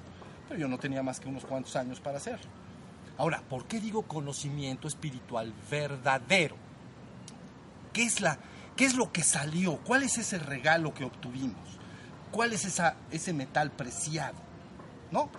pero 0.48 0.60
yo 0.60 0.68
no 0.68 0.78
tenía 0.78 1.02
más 1.02 1.20
que 1.20 1.28
unos 1.28 1.44
cuantos 1.44 1.76
años 1.76 2.00
para 2.00 2.16
hacerlo. 2.16 2.50
Ahora, 3.18 3.42
¿por 3.48 3.66
qué 3.66 3.80
digo 3.80 4.02
conocimiento 4.02 4.88
espiritual 4.88 5.52
verdadero? 5.70 6.56
¿Qué 7.92 8.04
es, 8.04 8.20
la, 8.20 8.38
qué 8.78 8.84
es 8.84 8.94
lo 8.94 9.12
que 9.12 9.24
salió? 9.24 9.78
¿Cuál 9.78 10.04
es 10.04 10.18
ese 10.18 10.38
regalo 10.38 10.94
que 10.94 11.04
obtuvimos? 11.04 11.58
¿Cuál 12.30 12.52
es 12.52 12.80
ese 13.10 13.32
metal 13.32 13.72
preciado? 13.72 14.38
¿No? 15.10 15.30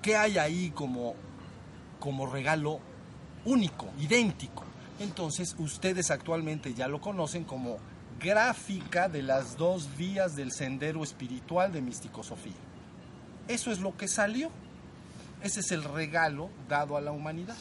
¿Qué 0.00 0.16
hay 0.16 0.38
ahí 0.38 0.70
como, 0.70 1.14
como 2.00 2.26
regalo 2.26 2.80
único, 3.44 3.90
idéntico? 3.98 4.64
Entonces, 4.98 5.54
ustedes 5.58 6.10
actualmente 6.10 6.72
ya 6.72 6.88
lo 6.88 7.02
conocen 7.02 7.44
como 7.44 7.76
gráfica 8.18 9.10
de 9.10 9.22
las 9.22 9.58
dos 9.58 9.94
vías 9.98 10.34
del 10.34 10.50
sendero 10.50 11.04
espiritual 11.04 11.70
de 11.70 11.82
Sofía. 12.22 12.54
Eso 13.46 13.70
es 13.70 13.78
lo 13.80 13.94
que 13.94 14.08
salió. 14.08 14.50
Ese 15.42 15.60
es 15.60 15.70
el 15.70 15.84
regalo 15.84 16.48
dado 16.66 16.96
a 16.96 17.02
la 17.02 17.12
humanidad. 17.12 17.58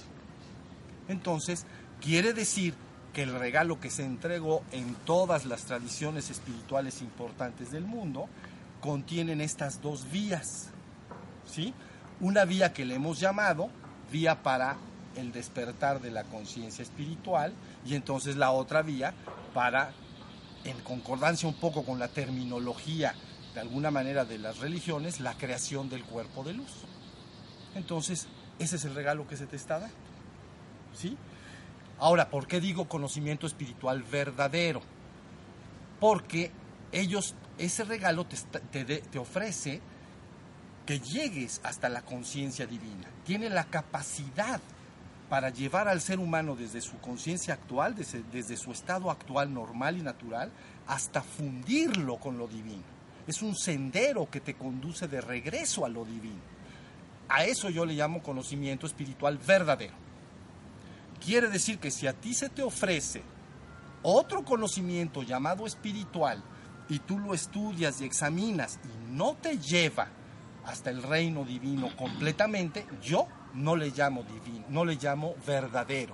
Entonces, 1.10 1.66
quiere 2.00 2.32
decir 2.32 2.74
que 3.18 3.24
el 3.24 3.34
regalo 3.34 3.80
que 3.80 3.90
se 3.90 4.06
entregó 4.06 4.62
en 4.72 4.94
todas 4.94 5.46
las 5.46 5.64
tradiciones 5.64 6.30
espirituales 6.30 7.02
importantes 7.02 7.72
del 7.72 7.84
mundo 7.84 8.30
contienen 8.80 9.42
estas 9.42 9.82
dos 9.82 10.12
vías. 10.12 10.68
¿Sí? 11.52 11.74
Una 12.20 12.46
vía 12.46 12.74
que 12.74 12.86
le 12.86 12.94
hemos 12.94 13.20
llamado 13.20 13.72
vía 14.12 14.44
para 14.44 14.78
el 15.16 15.32
despertar 15.32 16.00
de 16.00 16.12
la 16.12 16.26
conciencia 16.26 16.84
espiritual 16.84 17.54
y 17.88 17.96
entonces 17.96 18.36
la 18.36 18.52
otra 18.52 18.84
vía 18.84 19.16
para, 19.52 19.94
en 20.64 20.78
concordancia 20.82 21.50
un 21.50 21.56
poco 21.56 21.84
con 21.84 21.98
la 21.98 22.10
terminología 22.10 23.16
de 23.56 23.62
alguna 23.62 23.90
manera 23.90 24.26
de 24.26 24.38
las 24.38 24.60
religiones 24.60 25.22
la 25.22 25.34
creación 25.34 25.90
del 25.90 26.04
cuerpo 26.04 26.44
de 26.44 26.54
luz. 26.54 26.86
Entonces, 27.74 28.28
ese 28.60 28.76
es 28.76 28.86
el 28.86 28.94
regalo 28.94 29.28
que 29.28 29.38
se 29.38 29.48
te 29.48 29.56
está 29.56 29.80
dando. 29.80 29.96
¿Sí? 30.94 31.18
Ahora, 32.00 32.30
¿por 32.30 32.48
qué 32.48 32.60
digo 32.60 32.88
conocimiento 32.88 33.48
espiritual 33.48 34.04
verdadero? 34.04 34.82
Porque 36.00 36.52
ellos, 36.92 37.36
ese 37.58 37.84
regalo 37.84 38.26
te, 38.26 39.20
ofrece 39.20 39.82
que 40.86 41.00
llegues 41.00 41.60
hasta 41.64 41.90
la 41.90 42.04
conciencia 42.04 42.66
divina. 42.68 43.08
Tiene 43.26 43.50
la 43.50 43.66
capacidad 43.66 44.62
para 45.30 45.50
llevar 45.50 45.88
al 45.88 46.02
ser 46.02 46.20
humano 46.20 46.56
desde 46.56 46.82
su 46.82 47.00
conciencia 47.00 47.56
actual, 47.56 47.96
desde, 47.96 48.58
su 48.58 48.72
estado 48.72 49.12
actual 49.12 49.54
normal 49.54 49.98
y 49.98 50.02
natural, 50.02 50.52
hasta 50.88 51.22
fundirlo 51.22 52.18
con 52.18 52.38
lo 52.38 52.48
divino 52.48 52.98
es 53.28 53.42
un 53.42 53.56
sendero 53.56 54.30
que 54.30 54.40
te 54.40 54.56
conduce 54.56 55.08
de 55.08 55.20
regreso 55.20 55.86
a 55.86 55.90
lo 55.90 56.06
divino. 56.06 56.42
A 57.28 57.44
eso 57.44 57.70
yo 57.70 57.86
le 57.86 57.94
llamo 57.94 58.24
conocimiento 58.24 58.88
espiritual 58.88 59.38
verdadero. 59.38 60.07
Quiere 61.24 61.50
decir 61.50 61.80
que 61.80 61.92
si 61.92 62.08
a 62.08 62.14
ti 62.14 62.34
se 62.34 62.50
te 62.50 62.64
ofrece 62.64 63.24
otro 64.04 64.44
conocimiento 64.44 65.24
llamado 65.24 65.66
espiritual 65.66 66.44
y 66.90 67.00
tú 67.00 67.20
lo 67.20 67.34
estudias 67.34 68.00
y 68.02 68.06
examinas 68.06 68.80
y 68.84 69.12
no 69.14 69.36
te 69.36 69.58
lleva 69.58 70.08
hasta 70.66 70.90
el 70.90 71.02
reino 71.02 71.44
divino 71.44 71.96
completamente, 71.96 72.86
yo 73.02 73.28
no 73.54 73.76
le 73.76 73.90
llamo 73.90 74.24
divino, 74.24 74.66
no 74.70 74.86
le 74.86 74.96
llamo 74.96 75.36
verdadero, 75.46 76.14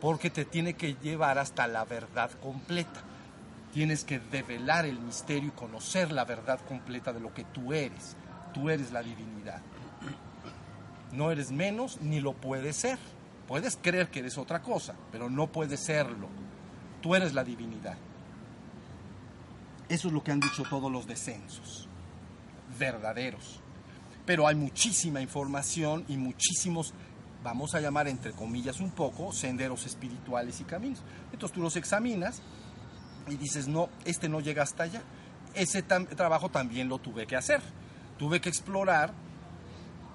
porque 0.00 0.30
te 0.30 0.44
tiene 0.44 0.74
que 0.74 0.94
llevar 0.94 1.38
hasta 1.38 1.66
la 1.66 1.84
verdad 1.84 2.30
completa. 2.42 3.00
Tienes 3.72 4.04
que 4.04 4.18
develar 4.18 4.84
el 4.84 5.00
misterio 5.00 5.48
y 5.48 5.52
conocer 5.52 6.12
la 6.12 6.24
verdad 6.24 6.60
completa 6.68 7.12
de 7.12 7.20
lo 7.20 7.32
que 7.32 7.44
tú 7.44 7.72
eres. 7.72 8.16
Tú 8.52 8.68
eres 8.68 8.92
la 8.92 9.02
divinidad. 9.02 9.62
No 11.12 11.30
eres 11.30 11.50
menos 11.50 12.00
ni 12.02 12.20
lo 12.20 12.34
puedes 12.34 12.76
ser. 12.76 12.98
Puedes 13.52 13.76
creer 13.76 14.08
que 14.08 14.20
eres 14.20 14.38
otra 14.38 14.62
cosa, 14.62 14.94
pero 15.10 15.28
no 15.28 15.52
puedes 15.52 15.78
serlo. 15.78 16.26
Tú 17.02 17.14
eres 17.14 17.34
la 17.34 17.44
divinidad. 17.44 17.98
Eso 19.90 20.08
es 20.08 20.14
lo 20.14 20.24
que 20.24 20.32
han 20.32 20.40
dicho 20.40 20.62
todos 20.70 20.90
los 20.90 21.06
descensos, 21.06 21.86
verdaderos. 22.78 23.60
Pero 24.24 24.46
hay 24.46 24.54
muchísima 24.54 25.20
información 25.20 26.06
y 26.08 26.16
muchísimos, 26.16 26.94
vamos 27.44 27.74
a 27.74 27.80
llamar 27.82 28.08
entre 28.08 28.32
comillas 28.32 28.80
un 28.80 28.90
poco, 28.90 29.34
senderos 29.34 29.84
espirituales 29.84 30.58
y 30.62 30.64
caminos. 30.64 31.02
Entonces 31.30 31.54
tú 31.54 31.60
los 31.60 31.76
examinas 31.76 32.40
y 33.28 33.36
dices, 33.36 33.68
no, 33.68 33.90
este 34.06 34.30
no 34.30 34.40
llega 34.40 34.62
hasta 34.62 34.84
allá. 34.84 35.02
Ese 35.52 35.82
trabajo 35.82 36.48
también 36.48 36.88
lo 36.88 37.00
tuve 37.00 37.26
que 37.26 37.36
hacer. 37.36 37.60
Tuve 38.16 38.40
que 38.40 38.48
explorar 38.48 39.12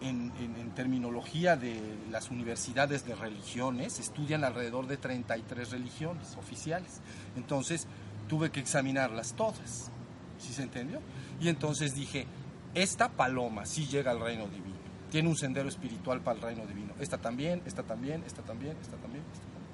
en, 0.01 0.71
terminología 0.75 1.55
de 1.55 1.79
las 2.11 2.29
universidades 2.29 3.05
de 3.05 3.15
religiones, 3.15 3.99
estudian 3.99 4.43
alrededor 4.43 4.87
de 4.87 4.97
33 4.97 5.71
religiones 5.71 6.35
oficiales. 6.37 7.01
Entonces 7.35 7.87
tuve 8.27 8.51
que 8.51 8.59
examinarlas 8.59 9.33
todas. 9.33 9.91
¿Sí 10.37 10.53
se 10.53 10.63
entendió? 10.63 10.99
Y 11.39 11.49
entonces 11.49 11.95
dije, 11.95 12.27
esta 12.75 13.09
paloma 13.09 13.65
sí 13.65 13.87
llega 13.87 14.11
al 14.11 14.19
reino 14.19 14.47
divino. 14.47 14.77
Tiene 15.09 15.29
un 15.29 15.37
sendero 15.37 15.67
espiritual 15.67 16.21
para 16.21 16.37
el 16.37 16.43
reino 16.43 16.65
divino. 16.67 16.93
Esta 16.99 17.17
también, 17.17 17.61
esta 17.65 17.83
también, 17.83 18.23
esta 18.25 18.43
también, 18.43 18.75
esta 18.81 18.97
también, 18.97 19.23
esta 19.31 19.41
también. 19.41 19.67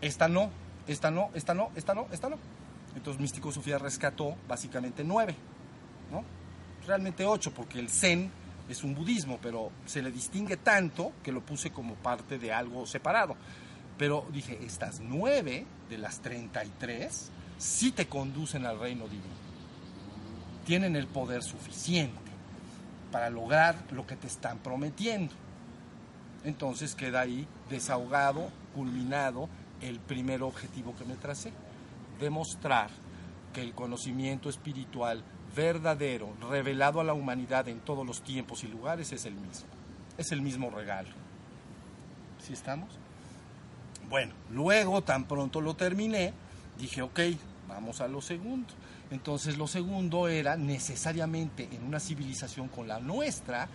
Esta 0.00 0.28
no, 0.28 0.50
esta 0.86 1.10
no, 1.10 1.30
esta 1.34 1.54
no, 1.54 1.70
esta 1.74 1.94
no, 1.94 2.06
esta 2.12 2.28
no. 2.28 2.36
Entonces 2.94 3.20
Místico 3.20 3.50
Sofía 3.50 3.78
rescató 3.78 4.36
básicamente 4.46 5.02
nueve, 5.02 5.34
¿no? 6.12 6.22
Realmente 6.86 7.24
ocho, 7.24 7.52
porque 7.52 7.80
el 7.80 7.88
Zen 7.88 8.30
es 8.68 8.82
un 8.82 8.94
budismo, 8.94 9.38
pero 9.42 9.70
se 9.86 10.02
le 10.02 10.10
distingue 10.10 10.56
tanto 10.56 11.12
que 11.22 11.32
lo 11.32 11.42
puse 11.42 11.70
como 11.70 11.94
parte 11.94 12.38
de 12.38 12.52
algo 12.52 12.86
separado. 12.86 13.36
Pero 13.98 14.26
dije, 14.32 14.58
estas 14.64 15.00
nueve 15.00 15.66
de 15.88 15.98
las 15.98 16.20
33 16.20 17.30
sí 17.58 17.92
te 17.92 18.06
conducen 18.06 18.66
al 18.66 18.80
reino 18.80 19.04
divino. 19.04 19.44
Tienen 20.64 20.96
el 20.96 21.06
poder 21.06 21.42
suficiente 21.42 22.18
para 23.12 23.30
lograr 23.30 23.76
lo 23.92 24.06
que 24.06 24.16
te 24.16 24.26
están 24.26 24.58
prometiendo. 24.58 25.32
Entonces 26.42 26.94
queda 26.94 27.20
ahí 27.20 27.46
desahogado, 27.70 28.50
culminado 28.74 29.48
el 29.80 30.00
primer 30.00 30.42
objetivo 30.42 30.94
que 30.96 31.04
me 31.04 31.14
tracé, 31.14 31.52
demostrar 32.18 32.90
que 33.52 33.62
el 33.62 33.72
conocimiento 33.72 34.48
espiritual 34.48 35.22
verdadero, 35.54 36.32
revelado 36.50 37.00
a 37.00 37.04
la 37.04 37.14
humanidad 37.14 37.68
en 37.68 37.80
todos 37.80 38.06
los 38.06 38.22
tiempos 38.22 38.64
y 38.64 38.68
lugares, 38.68 39.12
es 39.12 39.24
el 39.24 39.34
mismo. 39.34 39.66
Es 40.16 40.32
el 40.32 40.42
mismo 40.42 40.70
regalo. 40.70 41.10
¿Sí 42.40 42.52
estamos? 42.52 42.88
Bueno, 44.08 44.34
luego, 44.50 45.02
tan 45.02 45.24
pronto 45.24 45.60
lo 45.60 45.74
terminé, 45.74 46.32
dije, 46.78 47.02
ok, 47.02 47.20
vamos 47.68 48.00
a 48.00 48.08
lo 48.08 48.20
segundo. 48.20 48.68
Entonces 49.10 49.56
lo 49.56 49.66
segundo 49.66 50.28
era 50.28 50.56
necesariamente 50.56 51.68
en 51.72 51.84
una 51.84 52.00
civilización 52.00 52.68
con 52.68 52.88
la 52.88 53.00
nuestra, 53.00 53.68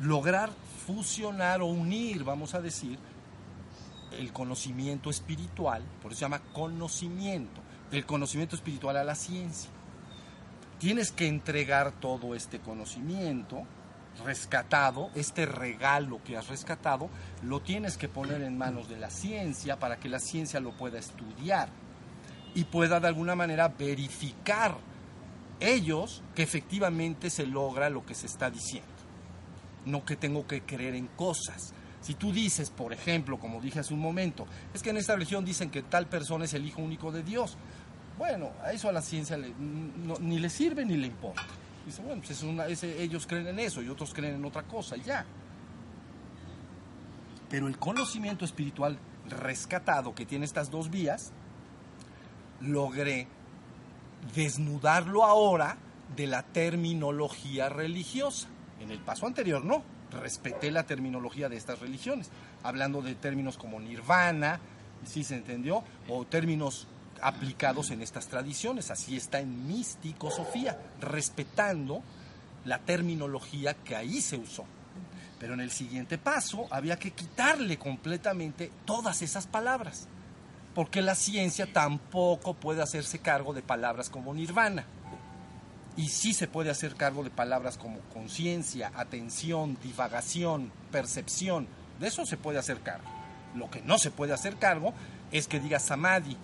lograr 0.00 0.50
fusionar 0.86 1.60
o 1.62 1.66
unir, 1.66 2.24
vamos 2.24 2.54
a 2.54 2.60
decir, 2.60 2.98
el 4.18 4.32
conocimiento 4.32 5.10
espiritual, 5.10 5.82
por 6.02 6.12
eso 6.12 6.20
se 6.20 6.24
llama 6.24 6.40
conocimiento, 6.52 7.60
el 7.92 8.06
conocimiento 8.06 8.56
espiritual 8.56 8.96
a 8.96 9.04
la 9.04 9.14
ciencia. 9.14 9.70
Tienes 10.78 11.10
que 11.10 11.26
entregar 11.26 11.92
todo 11.92 12.34
este 12.34 12.60
conocimiento 12.60 13.64
rescatado, 14.24 15.10
este 15.14 15.46
regalo 15.46 16.22
que 16.22 16.36
has 16.36 16.48
rescatado, 16.48 17.08
lo 17.42 17.60
tienes 17.60 17.96
que 17.96 18.08
poner 18.08 18.42
en 18.42 18.58
manos 18.58 18.88
de 18.88 18.96
la 18.96 19.10
ciencia 19.10 19.78
para 19.78 19.98
que 19.98 20.08
la 20.08 20.18
ciencia 20.18 20.60
lo 20.60 20.76
pueda 20.76 20.98
estudiar 20.98 21.68
y 22.54 22.64
pueda 22.64 23.00
de 23.00 23.08
alguna 23.08 23.34
manera 23.34 23.68
verificar 23.68 24.76
ellos 25.60 26.22
que 26.34 26.42
efectivamente 26.42 27.30
se 27.30 27.46
logra 27.46 27.90
lo 27.90 28.04
que 28.06 28.14
se 28.14 28.26
está 28.26 28.50
diciendo. 28.50 28.88
No 29.84 30.04
que 30.04 30.16
tengo 30.16 30.46
que 30.46 30.62
creer 30.62 30.94
en 30.94 31.08
cosas. 31.08 31.72
Si 32.00 32.14
tú 32.14 32.32
dices, 32.32 32.70
por 32.70 32.92
ejemplo, 32.92 33.38
como 33.38 33.60
dije 33.60 33.80
hace 33.80 33.94
un 33.94 34.00
momento, 34.00 34.46
es 34.72 34.82
que 34.82 34.90
en 34.90 34.96
esta 34.96 35.14
religión 35.14 35.44
dicen 35.44 35.70
que 35.70 35.82
tal 35.82 36.06
persona 36.06 36.44
es 36.44 36.54
el 36.54 36.66
hijo 36.66 36.80
único 36.80 37.10
de 37.10 37.22
Dios. 37.22 37.56
Bueno, 38.18 38.50
a 38.62 38.72
eso 38.72 38.88
a 38.88 38.92
la 38.92 39.00
ciencia 39.00 39.38
ni 39.38 40.38
le 40.38 40.50
sirve 40.50 40.84
ni 40.84 40.96
le 40.96 41.06
importa. 41.06 41.46
Dice, 41.86 42.02
bueno, 42.02 42.20
pues 42.20 42.82
ellos 42.82 43.26
creen 43.26 43.46
en 43.46 43.60
eso 43.60 43.80
y 43.80 43.88
otros 43.88 44.12
creen 44.12 44.34
en 44.34 44.44
otra 44.44 44.64
cosa, 44.64 44.96
ya. 44.96 45.24
Pero 47.48 47.68
el 47.68 47.78
conocimiento 47.78 48.44
espiritual 48.44 48.98
rescatado 49.28 50.14
que 50.14 50.26
tiene 50.26 50.44
estas 50.44 50.70
dos 50.70 50.90
vías, 50.90 51.32
logré 52.60 53.28
desnudarlo 54.34 55.24
ahora 55.24 55.78
de 56.16 56.26
la 56.26 56.42
terminología 56.42 57.68
religiosa. 57.68 58.48
En 58.80 58.90
el 58.90 58.98
paso 58.98 59.26
anterior 59.26 59.64
no, 59.64 59.82
respeté 60.10 60.70
la 60.70 60.84
terminología 60.84 61.48
de 61.48 61.56
estas 61.56 61.80
religiones, 61.80 62.30
hablando 62.62 63.02
de 63.02 63.14
términos 63.14 63.56
como 63.56 63.80
nirvana, 63.80 64.60
si 65.04 65.24
se 65.24 65.36
entendió, 65.36 65.84
o 66.08 66.24
términos 66.24 66.88
aplicados 67.22 67.90
en 67.90 68.02
estas 68.02 68.26
tradiciones. 68.26 68.90
Así 68.90 69.16
está 69.16 69.40
en 69.40 69.66
místico 69.66 70.30
Sofía, 70.30 70.78
respetando 71.00 72.02
la 72.64 72.78
terminología 72.78 73.74
que 73.74 73.96
ahí 73.96 74.20
se 74.20 74.36
usó. 74.36 74.64
Pero 75.38 75.54
en 75.54 75.60
el 75.60 75.70
siguiente 75.70 76.18
paso 76.18 76.66
había 76.70 76.98
que 76.98 77.12
quitarle 77.12 77.78
completamente 77.78 78.70
todas 78.84 79.22
esas 79.22 79.46
palabras, 79.46 80.08
porque 80.74 81.00
la 81.00 81.14
ciencia 81.14 81.72
tampoco 81.72 82.54
puede 82.54 82.82
hacerse 82.82 83.20
cargo 83.20 83.52
de 83.54 83.62
palabras 83.62 84.10
como 84.10 84.34
nirvana. 84.34 84.84
Y 85.96 86.08
sí 86.08 86.32
se 86.32 86.46
puede 86.46 86.70
hacer 86.70 86.94
cargo 86.94 87.24
de 87.24 87.30
palabras 87.30 87.76
como 87.76 87.98
conciencia, 88.12 88.92
atención, 88.94 89.76
divagación, 89.82 90.70
percepción. 90.92 91.66
De 91.98 92.06
eso 92.06 92.24
se 92.24 92.36
puede 92.36 92.58
hacer 92.58 92.80
cargo. 92.80 93.08
Lo 93.56 93.68
que 93.70 93.82
no 93.82 93.98
se 93.98 94.12
puede 94.12 94.32
hacer 94.32 94.56
cargo 94.56 94.92
es 95.32 95.48
que 95.48 95.58
diga 95.58 95.80
samadhi, 95.80 96.36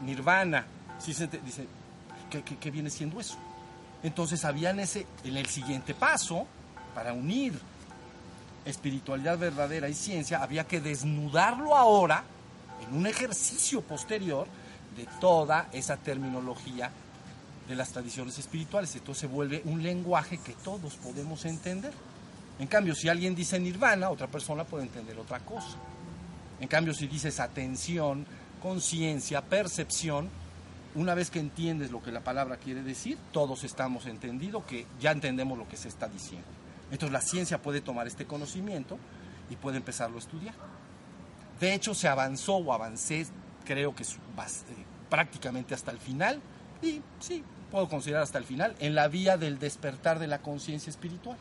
nirvana. 0.00 0.66
si 0.98 1.14
se 1.14 1.26
dice, 1.26 1.66
¿qué, 2.30 2.70
viene 2.70 2.90
siendo 2.90 3.20
eso? 3.20 3.36
Entonces 4.02 4.44
había 4.44 4.70
en, 4.70 4.80
ese, 4.80 5.06
en 5.24 5.36
el 5.36 5.46
siguiente 5.46 5.94
paso, 5.94 6.46
para 6.94 7.12
unir 7.12 7.58
espiritualidad 8.64 9.38
verdadera 9.38 9.88
y 9.88 9.94
ciencia, 9.94 10.42
había 10.42 10.66
que 10.66 10.80
desnudarlo 10.80 11.74
ahora, 11.74 12.24
en 12.86 12.96
un 12.96 13.06
ejercicio 13.06 13.80
posterior, 13.82 14.46
de 14.96 15.06
toda 15.20 15.68
esa 15.72 15.96
terminología 15.96 16.90
de 17.68 17.76
las 17.76 17.90
tradiciones 17.90 18.38
espirituales. 18.38 18.94
Entonces 18.96 19.20
se 19.20 19.26
vuelve 19.26 19.62
un 19.64 19.82
lenguaje 19.82 20.38
que 20.38 20.54
todos 20.54 20.94
podemos 20.96 21.44
entender. 21.44 21.92
En 22.58 22.66
cambio, 22.66 22.94
si 22.94 23.08
alguien 23.08 23.34
dice 23.34 23.60
nirvana, 23.60 24.10
otra 24.10 24.26
persona 24.26 24.64
puede 24.64 24.84
entender 24.84 25.16
otra 25.18 25.38
cosa. 25.40 25.76
En 26.60 26.66
cambio, 26.66 26.92
si 26.92 27.06
dices 27.06 27.38
atención, 27.38 28.26
conciencia, 28.58 29.42
percepción, 29.42 30.28
una 30.94 31.14
vez 31.14 31.30
que 31.30 31.38
entiendes 31.38 31.90
lo 31.90 32.02
que 32.02 32.12
la 32.12 32.20
palabra 32.20 32.56
quiere 32.56 32.82
decir, 32.82 33.18
todos 33.32 33.64
estamos 33.64 34.06
entendidos 34.06 34.64
que 34.64 34.86
ya 35.00 35.10
entendemos 35.10 35.58
lo 35.58 35.68
que 35.68 35.76
se 35.76 35.88
está 35.88 36.08
diciendo. 36.08 36.46
Entonces 36.90 37.12
la 37.12 37.20
ciencia 37.20 37.60
puede 37.60 37.80
tomar 37.80 38.06
este 38.06 38.26
conocimiento 38.26 38.98
y 39.50 39.56
puede 39.56 39.76
empezarlo 39.76 40.16
a 40.16 40.20
estudiar. 40.20 40.54
De 41.60 41.74
hecho, 41.74 41.94
se 41.94 42.08
avanzó 42.08 42.56
o 42.56 42.72
avancé, 42.72 43.26
creo 43.64 43.94
que 43.94 44.04
eh, 44.04 44.06
prácticamente 45.10 45.74
hasta 45.74 45.90
el 45.90 45.98
final, 45.98 46.40
y 46.82 47.02
sí, 47.20 47.42
puedo 47.70 47.88
considerar 47.88 48.22
hasta 48.22 48.38
el 48.38 48.44
final, 48.44 48.74
en 48.78 48.94
la 48.94 49.08
vía 49.08 49.36
del 49.36 49.58
despertar 49.58 50.18
de 50.18 50.28
la 50.28 50.38
conciencia 50.38 50.90
espiritual. 50.90 51.36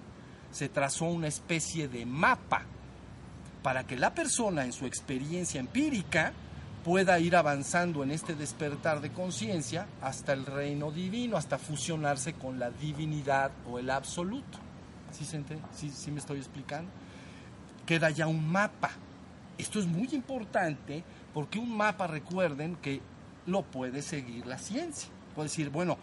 Se 0.52 0.70
trazó 0.70 1.06
una 1.06 1.28
especie 1.28 1.88
de 1.88 2.06
mapa 2.06 2.64
para 3.62 3.86
que 3.86 3.96
la 3.96 4.14
persona 4.14 4.66
en 4.66 4.74
su 4.74 4.86
experiencia 4.86 5.60
empírica 5.60 6.34
pueda 6.88 7.20
ir 7.20 7.36
avanzando 7.36 8.02
en 8.02 8.12
este 8.12 8.34
despertar 8.34 9.02
de 9.02 9.12
conciencia 9.12 9.88
hasta 10.02 10.32
el 10.32 10.46
reino 10.46 10.90
divino, 10.90 11.36
hasta 11.36 11.58
fusionarse 11.58 12.32
con 12.32 12.60
la 12.60 12.70
divinidad 12.72 13.52
o 13.70 13.78
el 13.78 13.90
absoluto. 13.90 14.58
¿Sí, 15.12 15.26
¿Sí, 15.26 15.92
sí 15.94 16.12
me 16.12 16.20
estoy 16.20 16.38
explicando? 16.38 16.90
Queda 17.86 18.10
ya 18.10 18.26
un 18.26 18.50
mapa. 18.50 18.92
Esto 19.58 19.80
es 19.80 19.86
muy 19.86 20.08
importante 20.14 21.04
porque 21.34 21.60
un 21.60 21.76
mapa, 21.76 22.08
recuerden 22.08 22.78
que 22.78 23.02
lo 23.48 23.64
puede 23.64 24.02
seguir 24.02 24.48
la 24.48 24.58
ciencia. 24.58 25.10
Puede 25.36 25.50
decir, 25.50 25.70
bueno, 25.70 25.98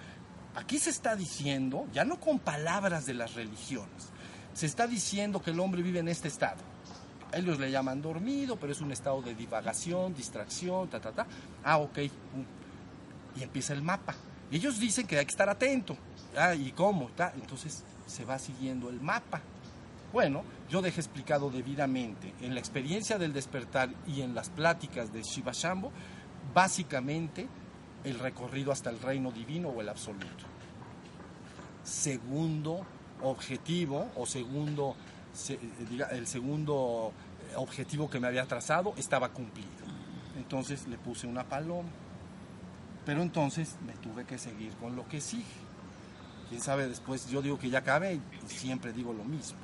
aquí 0.55 0.79
se 0.79 0.91
está 0.91 1.17
diciendo, 1.17 1.87
ya 1.95 2.05
no 2.05 2.21
con 2.21 2.39
palabras 2.39 3.07
de 3.07 3.15
las 3.15 3.33
religiones, 3.33 4.11
se 4.53 4.67
está 4.67 4.87
diciendo 4.87 5.41
que 5.41 5.53
el 5.53 5.61
hombre 5.61 5.81
vive 5.81 6.01
en 6.01 6.09
este 6.09 6.29
estado 6.29 6.74
ellos 7.37 7.59
le 7.59 7.71
llaman 7.71 8.03
dormido, 8.03 8.57
pero 8.57 8.73
es 8.73 8.81
un 8.81 8.93
estado 8.93 9.23
de 9.23 9.35
divagación, 9.35 10.15
distracción, 10.15 10.89
ta, 10.89 11.01
ta, 11.01 11.13
ta. 11.13 11.27
Ah, 11.63 11.79
ok. 11.79 11.99
Y 13.37 13.43
empieza 13.43 13.73
el 13.73 13.83
mapa. 13.83 14.15
ellos 14.51 14.79
dicen 14.79 15.07
que 15.07 15.19
hay 15.19 15.25
que 15.25 15.31
estar 15.31 15.49
atento. 15.49 15.97
Ah, 16.37 16.55
¿y 16.55 16.73
cómo? 16.73 17.11
Entonces 17.35 17.83
se 18.07 18.25
va 18.25 18.39
siguiendo 18.39 18.89
el 18.89 19.01
mapa. 19.01 19.41
Bueno, 20.13 20.45
yo 20.71 20.81
dejé 20.81 21.01
explicado 21.01 21.51
debidamente 21.51 22.33
en 22.41 22.55
la 22.55 22.61
experiencia 22.61 23.19
del 23.19 23.33
despertar 23.33 23.91
y 24.07 24.23
en 24.23 24.35
las 24.35 24.49
pláticas 24.49 25.13
de 25.13 25.23
Shiva 25.23 25.51
Shambho, 25.53 25.91
básicamente 26.55 27.49
el 28.05 28.19
recorrido 28.19 28.71
hasta 28.71 28.91
el 28.91 29.01
reino 29.01 29.33
divino 29.33 29.71
o 29.71 29.81
el 29.81 29.89
absoluto. 29.89 30.45
Segundo 31.83 32.87
objetivo 33.23 34.09
o 34.15 34.25
segundo 34.27 34.95
el 36.11 36.27
segundo 36.27 37.13
objetivo 37.57 38.09
que 38.09 38.21
me 38.21 38.27
había 38.27 38.47
trazado 38.47 38.95
estaba 38.97 39.31
cumplido. 39.31 39.69
Entonces 40.37 40.87
le 40.89 40.99
puse 40.99 41.27
una 41.27 41.45
paloma. 41.45 41.89
Pero 43.05 43.23
entonces 43.23 43.77
me 43.87 43.93
tuve 43.95 44.25
que 44.25 44.39
seguir 44.39 44.73
con 44.75 44.97
lo 44.97 45.07
que 45.07 45.21
sigue. 45.21 45.45
Quién 46.49 46.61
sabe 46.61 46.89
después, 46.89 47.29
yo 47.29 47.43
digo 47.43 47.59
que 47.59 47.71
ya 47.71 47.81
acabé 47.81 48.15
y 48.15 48.21
siempre 48.49 48.93
digo 48.93 49.13
lo 49.13 49.25
mismo. 49.25 49.59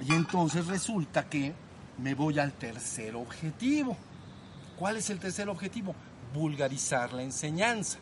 Y 0.00 0.12
entonces 0.14 0.66
resulta 0.66 1.28
que 1.28 1.54
me 1.98 2.14
voy 2.14 2.38
al 2.38 2.52
tercer 2.52 3.16
objetivo. 3.16 3.96
¿Cuál 4.78 4.96
es 4.96 5.10
el 5.10 5.18
tercer 5.18 5.48
objetivo? 5.48 5.94
Vulgarizar 6.34 7.12
la 7.12 7.22
enseñanza. 7.22 7.98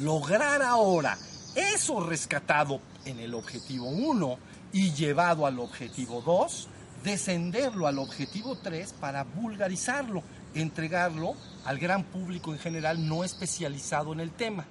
Lograr 0.00 0.62
ahora 0.62 1.16
eso 1.54 2.00
rescatado 2.00 2.80
en 3.04 3.20
el 3.20 3.34
objetivo 3.34 3.86
1 3.88 4.38
y 4.72 4.92
llevado 4.92 5.46
al 5.46 5.58
objetivo 5.58 6.22
2, 6.22 6.68
descenderlo 7.02 7.86
al 7.86 7.98
objetivo 7.98 8.56
3 8.56 8.94
para 8.94 9.24
vulgarizarlo, 9.24 10.22
entregarlo 10.54 11.34
al 11.64 11.78
gran 11.78 12.04
público 12.04 12.52
en 12.52 12.58
general 12.58 13.06
no 13.06 13.24
especializado 13.24 14.12
en 14.12 14.20
el 14.20 14.30
tema. 14.30 14.66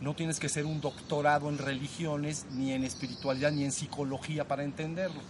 No 0.00 0.14
tienes 0.14 0.40
que 0.40 0.48
ser 0.48 0.64
un 0.64 0.80
doctorado 0.80 1.50
en 1.50 1.58
religiones, 1.58 2.46
ni 2.52 2.72
en 2.72 2.84
espiritualidad, 2.84 3.52
ni 3.52 3.64
en 3.64 3.72
psicología 3.72 4.48
para 4.48 4.64
entenderlo. 4.64 5.20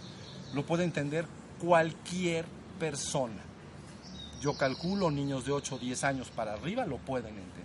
Lo 0.53 0.65
puede 0.65 0.85
entender 0.85 1.25
cualquier 1.59 2.45
persona. 2.79 3.43
yo 4.41 4.57
calculo 4.57 5.11
niños 5.11 5.45
de 5.45 5.51
8 5.51 5.75
o 5.75 5.77
10 5.77 6.03
años 6.03 6.31
para 6.31 6.53
arriba 6.53 6.87
lo 6.87 6.97
pueden 6.97 7.37
entender. 7.37 7.61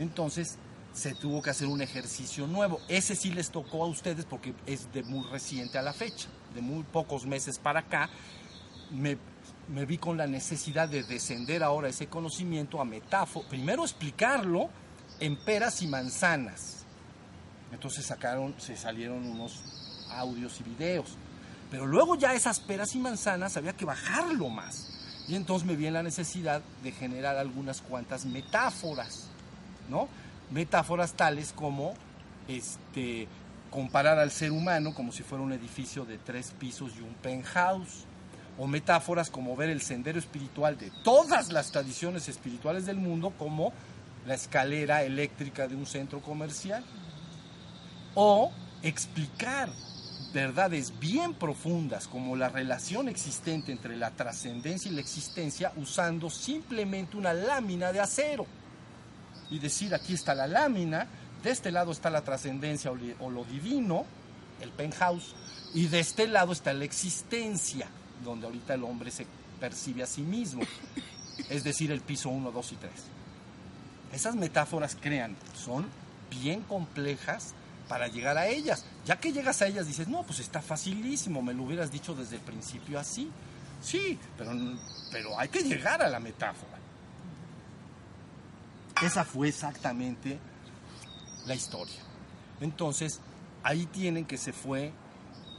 Entonces 0.00 0.58
se 0.94 1.14
tuvo 1.14 1.42
que 1.42 1.50
hacer 1.50 1.66
un 1.66 1.82
ejercicio 1.82 2.46
nuevo. 2.46 2.80
Ese 2.88 3.16
sí 3.16 3.30
les 3.32 3.50
tocó 3.50 3.82
a 3.82 3.86
ustedes 3.86 4.24
porque 4.24 4.54
es 4.64 4.90
de 4.92 5.02
muy 5.02 5.26
reciente 5.26 5.76
a 5.76 5.82
la 5.82 5.92
fecha, 5.92 6.28
de 6.54 6.60
muy 6.62 6.84
pocos 6.84 7.26
meses 7.26 7.58
para 7.58 7.80
acá. 7.80 8.08
Me, 8.92 9.18
me 9.68 9.84
vi 9.84 9.98
con 9.98 10.16
la 10.16 10.28
necesidad 10.28 10.88
de 10.88 11.02
descender 11.02 11.64
ahora 11.64 11.88
ese 11.88 12.06
conocimiento 12.06 12.80
a 12.80 12.84
metáfora. 12.84 13.48
Primero 13.48 13.82
explicarlo 13.82 14.70
en 15.18 15.36
peras 15.44 15.82
y 15.82 15.88
manzanas. 15.88 16.84
Entonces 17.72 18.06
sacaron, 18.06 18.54
se 18.58 18.76
salieron 18.76 19.26
unos 19.26 19.64
audios 20.10 20.60
y 20.60 20.62
videos. 20.62 21.16
Pero 21.72 21.86
luego 21.86 22.14
ya 22.14 22.34
esas 22.34 22.60
peras 22.60 22.94
y 22.94 22.98
manzanas 22.98 23.56
había 23.56 23.72
que 23.72 23.84
bajarlo 23.84 24.48
más. 24.48 24.90
Y 25.26 25.34
entonces 25.34 25.66
me 25.66 25.74
vi 25.74 25.88
en 25.88 25.94
la 25.94 26.04
necesidad 26.04 26.62
de 26.84 26.92
generar 26.92 27.36
algunas 27.36 27.80
cuantas 27.80 28.26
metáforas, 28.26 29.26
¿no? 29.88 30.08
Metáforas 30.50 31.14
tales 31.14 31.52
como 31.52 31.94
este, 32.48 33.26
comparar 33.70 34.18
al 34.18 34.30
ser 34.30 34.52
humano 34.52 34.94
como 34.94 35.10
si 35.10 35.22
fuera 35.22 35.42
un 35.42 35.52
edificio 35.52 36.04
de 36.04 36.18
tres 36.18 36.54
pisos 36.58 36.92
y 36.96 37.00
un 37.00 37.14
penthouse, 37.14 38.04
o 38.56 38.66
metáforas 38.66 39.30
como 39.30 39.56
ver 39.56 39.70
el 39.70 39.82
sendero 39.82 40.18
espiritual 40.18 40.78
de 40.78 40.92
todas 41.02 41.50
las 41.50 41.72
tradiciones 41.72 42.28
espirituales 42.28 42.86
del 42.86 42.98
mundo 42.98 43.32
como 43.36 43.72
la 44.26 44.34
escalera 44.34 45.02
eléctrica 45.02 45.66
de 45.66 45.74
un 45.74 45.86
centro 45.86 46.20
comercial, 46.20 46.84
o 48.14 48.52
explicar 48.82 49.70
verdades 50.32 50.98
bien 50.98 51.34
profundas 51.34 52.06
como 52.06 52.36
la 52.36 52.48
relación 52.48 53.08
existente 53.08 53.72
entre 53.72 53.96
la 53.96 54.10
trascendencia 54.10 54.90
y 54.90 54.94
la 54.94 55.00
existencia 55.00 55.72
usando 55.76 56.28
simplemente 56.30 57.16
una 57.16 57.32
lámina 57.32 57.92
de 57.92 58.00
acero. 58.00 58.46
Y 59.54 59.60
decir, 59.60 59.94
aquí 59.94 60.14
está 60.14 60.34
la 60.34 60.48
lámina, 60.48 61.06
de 61.44 61.50
este 61.52 61.70
lado 61.70 61.92
está 61.92 62.10
la 62.10 62.22
trascendencia 62.22 62.90
o 62.90 63.30
lo 63.30 63.44
divino, 63.44 64.04
el 64.60 64.70
penthouse, 64.70 65.36
y 65.74 65.86
de 65.86 66.00
este 66.00 66.26
lado 66.26 66.52
está 66.52 66.72
la 66.72 66.84
existencia, 66.84 67.86
donde 68.24 68.46
ahorita 68.46 68.74
el 68.74 68.82
hombre 68.82 69.12
se 69.12 69.28
percibe 69.60 70.02
a 70.02 70.06
sí 70.06 70.22
mismo, 70.22 70.62
es 71.48 71.62
decir, 71.62 71.92
el 71.92 72.00
piso 72.00 72.30
1, 72.30 72.50
2 72.50 72.72
y 72.72 72.74
3. 72.74 72.92
Esas 74.12 74.34
metáforas, 74.34 74.96
crean, 75.00 75.36
son 75.56 75.86
bien 76.30 76.62
complejas 76.62 77.54
para 77.88 78.08
llegar 78.08 78.36
a 78.36 78.48
ellas. 78.48 78.84
Ya 79.06 79.20
que 79.20 79.32
llegas 79.32 79.62
a 79.62 79.68
ellas 79.68 79.86
dices, 79.86 80.08
no, 80.08 80.24
pues 80.24 80.40
está 80.40 80.62
facilísimo, 80.62 81.42
me 81.42 81.54
lo 81.54 81.62
hubieras 81.62 81.92
dicho 81.92 82.12
desde 82.16 82.36
el 82.36 82.42
principio 82.42 82.98
así. 82.98 83.30
Sí, 83.80 84.18
pero, 84.36 84.50
pero 85.12 85.38
hay 85.38 85.48
que 85.48 85.62
llegar 85.62 86.02
a 86.02 86.08
la 86.08 86.18
metáfora. 86.18 86.74
Esa 89.02 89.24
fue 89.24 89.48
exactamente 89.48 90.38
la 91.46 91.54
historia. 91.54 92.00
Entonces, 92.60 93.20
ahí 93.62 93.86
tienen 93.86 94.24
que 94.24 94.38
se 94.38 94.52
fue 94.52 94.92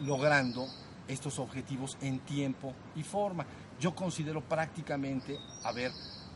logrando 0.01 0.67
estos 1.07 1.39
objetivos 1.39 1.97
en 2.01 2.19
tiempo 2.19 2.73
y 2.95 3.03
forma. 3.03 3.45
Yo 3.79 3.93
considero 3.93 4.41
prácticamente 4.41 5.37
haber 5.63 5.91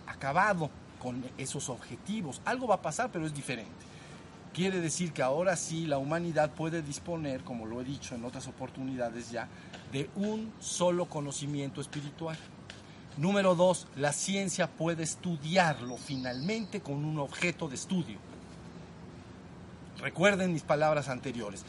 acabado 0.08 0.70
con 1.00 1.24
esos 1.38 1.70
objetivos. 1.70 2.42
Algo 2.46 2.68
va 2.68 2.76
a 2.76 2.82
pasar, 2.82 3.10
pero 3.12 3.26
es 3.26 3.34
diferente. 3.34 3.72
Quiere 4.54 4.82
decir 4.82 5.14
que 5.14 5.22
ahora 5.22 5.56
sí 5.56 5.86
la 5.86 5.98
humanidad 5.98 6.52
puede 6.52 6.82
disponer, 6.82 7.44
como 7.44 7.66
lo 7.66 7.82
he 7.82 7.84
dicho 7.84 8.16
en 8.16 8.26
otras 8.26 8.48
oportunidades 8.48 9.32
ya, 9.32 9.48
de 9.92 10.10
un 10.16 10.52
solo 10.60 11.06
conocimiento 11.06 11.82
espiritual. 11.82 12.38
Número 13.18 13.56
dos, 13.56 13.88
la 13.96 14.14
ciencia 14.14 14.68
puede 14.68 15.04
estudiarlo 15.04 15.98
finalmente 15.98 16.82
con 16.82 17.04
un 17.04 17.20
objeto 17.20 17.68
de 17.68 17.76
estudio. 17.76 18.18
Recuerden 20.00 20.54
mis 20.54 20.64
palabras 20.64 21.10
anteriores. 21.10 21.66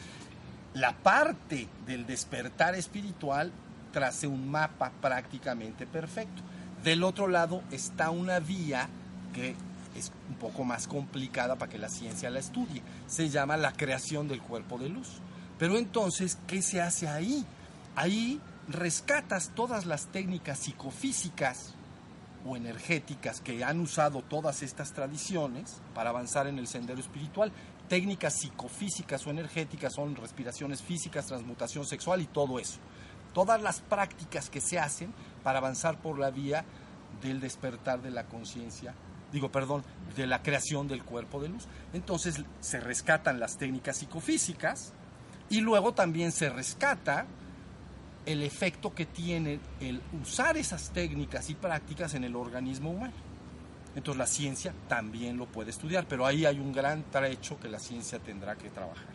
La 0.73 0.93
parte 0.93 1.67
del 1.85 2.05
despertar 2.05 2.75
espiritual 2.75 3.51
trace 3.91 4.27
un 4.27 4.49
mapa 4.49 4.91
prácticamente 5.01 5.85
perfecto. 5.85 6.41
Del 6.83 7.03
otro 7.03 7.27
lado 7.27 7.61
está 7.71 8.09
una 8.09 8.39
vía 8.39 8.87
que 9.33 9.55
es 9.95 10.11
un 10.29 10.35
poco 10.35 10.63
más 10.63 10.87
complicada 10.87 11.57
para 11.57 11.69
que 11.69 11.77
la 11.77 11.89
ciencia 11.89 12.29
la 12.29 12.39
estudie. 12.39 12.81
Se 13.07 13.29
llama 13.29 13.57
la 13.57 13.73
creación 13.73 14.29
del 14.29 14.41
cuerpo 14.41 14.77
de 14.77 14.89
luz. 14.89 15.19
Pero 15.59 15.77
entonces, 15.77 16.37
¿qué 16.47 16.61
se 16.61 16.81
hace 16.81 17.07
ahí? 17.07 17.45
Ahí 17.95 18.39
rescatas 18.67 19.51
todas 19.55 19.85
las 19.85 20.07
técnicas 20.07 20.59
psicofísicas 20.59 21.75
o 22.45 22.55
energéticas 22.55 23.41
que 23.41 23.63
han 23.63 23.79
usado 23.79 24.21
todas 24.21 24.63
estas 24.63 24.93
tradiciones 24.93 25.81
para 25.93 26.09
avanzar 26.09 26.47
en 26.47 26.57
el 26.57 26.67
sendero 26.67 26.99
espiritual. 26.99 27.51
Técnicas 27.87 28.39
psicofísicas 28.39 29.25
o 29.27 29.29
energéticas 29.29 29.93
son 29.93 30.15
respiraciones 30.15 30.81
físicas, 30.81 31.27
transmutación 31.27 31.85
sexual 31.85 32.21
y 32.21 32.25
todo 32.25 32.59
eso. 32.59 32.79
Todas 33.33 33.61
las 33.61 33.81
prácticas 33.81 34.49
que 34.49 34.61
se 34.61 34.79
hacen 34.79 35.13
para 35.43 35.59
avanzar 35.59 35.99
por 35.99 36.19
la 36.19 36.31
vía 36.31 36.65
del 37.21 37.39
despertar 37.39 38.01
de 38.01 38.11
la 38.11 38.25
conciencia 38.25 38.93
digo, 39.31 39.51
perdón, 39.51 39.83
de 40.15 40.27
la 40.27 40.41
creación 40.43 40.87
del 40.87 41.03
cuerpo 41.03 41.41
de 41.41 41.49
luz. 41.49 41.67
Entonces 41.93 42.43
se 42.59 42.79
rescatan 42.79 43.39
las 43.39 43.57
técnicas 43.57 43.97
psicofísicas 43.97 44.93
y 45.49 45.61
luego 45.61 45.93
también 45.93 46.31
se 46.31 46.49
rescata 46.49 47.25
el 48.25 48.43
efecto 48.43 48.93
que 48.93 49.05
tiene 49.05 49.59
el 49.79 50.01
usar 50.21 50.57
esas 50.57 50.91
técnicas 50.91 51.49
y 51.49 51.55
prácticas 51.55 52.13
en 52.13 52.23
el 52.23 52.35
organismo 52.35 52.91
humano. 52.91 53.13
Entonces 53.95 54.17
la 54.17 54.27
ciencia 54.27 54.73
también 54.87 55.37
lo 55.37 55.47
puede 55.47 55.71
estudiar, 55.71 56.05
pero 56.07 56.25
ahí 56.25 56.45
hay 56.45 56.59
un 56.59 56.71
gran 56.71 57.03
trecho 57.11 57.59
que 57.59 57.67
la 57.67 57.79
ciencia 57.79 58.19
tendrá 58.19 58.55
que 58.55 58.69
trabajar. 58.69 59.09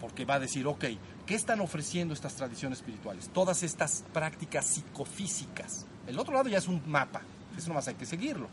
Porque 0.00 0.24
va 0.24 0.34
a 0.34 0.40
decir, 0.40 0.66
ok, 0.66 0.84
¿qué 1.26 1.34
están 1.34 1.60
ofreciendo 1.60 2.14
estas 2.14 2.34
tradiciones 2.34 2.78
espirituales? 2.78 3.28
Todas 3.30 3.62
estas 3.62 4.04
prácticas 4.12 4.66
psicofísicas. 4.66 5.86
El 6.06 6.18
otro 6.18 6.34
lado 6.34 6.48
ya 6.48 6.58
es 6.58 6.68
un 6.68 6.82
mapa, 6.86 7.22
eso 7.56 7.68
nomás 7.68 7.88
hay 7.88 7.94
que 7.94 8.06
seguirlo 8.06 8.48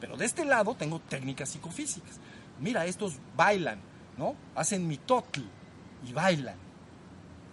pero 0.00 0.16
de 0.16 0.24
este 0.24 0.44
lado 0.44 0.74
tengo 0.74 0.98
técnicas 0.98 1.50
psicofísicas. 1.50 2.18
Mira, 2.58 2.86
estos 2.86 3.18
bailan, 3.36 3.80
¿no? 4.16 4.34
Hacen 4.54 4.88
mitotl 4.88 5.42
y 6.06 6.12
bailan. 6.12 6.56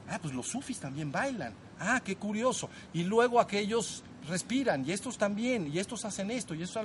Ah, 0.09 0.17
pues 0.21 0.33
los 0.33 0.47
sufis 0.47 0.79
también 0.79 1.11
bailan. 1.11 1.53
Ah, 1.79 2.01
qué 2.03 2.15
curioso. 2.15 2.69
Y 2.93 3.03
luego 3.03 3.39
aquellos 3.39 4.03
respiran 4.27 4.85
y 4.85 4.91
estos 4.91 5.17
también, 5.17 5.67
y 5.73 5.79
estos 5.79 6.05
hacen 6.05 6.31
esto, 6.31 6.53
y 6.53 6.63
eso 6.63 6.81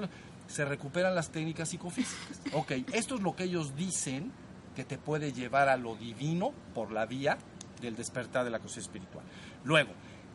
se 0.47 0.65
recuperan 0.65 1.15
las 1.15 1.31
técnicas 1.31 1.69
psicofísicas. 1.69 2.41
Ok, 2.53 2.73
esto 2.93 3.15
es 3.17 3.23
lo 3.23 3.35
que 3.35 3.45
ellos 3.45 3.75
dicen 3.77 4.31
que 4.77 4.85
te 4.85 4.99
puede 4.99 5.33
llevar 5.33 5.69
a 5.69 5.77
lo 5.77 5.97
divino 5.97 6.53
por 6.75 6.93
la 6.93 7.07
vía 7.07 7.39
del 7.81 7.97
despertar 7.97 8.45
de 8.45 8.51
la 8.51 8.59
conciencia 8.59 8.89
espiritual. 8.91 9.25
Luego, 9.65 9.91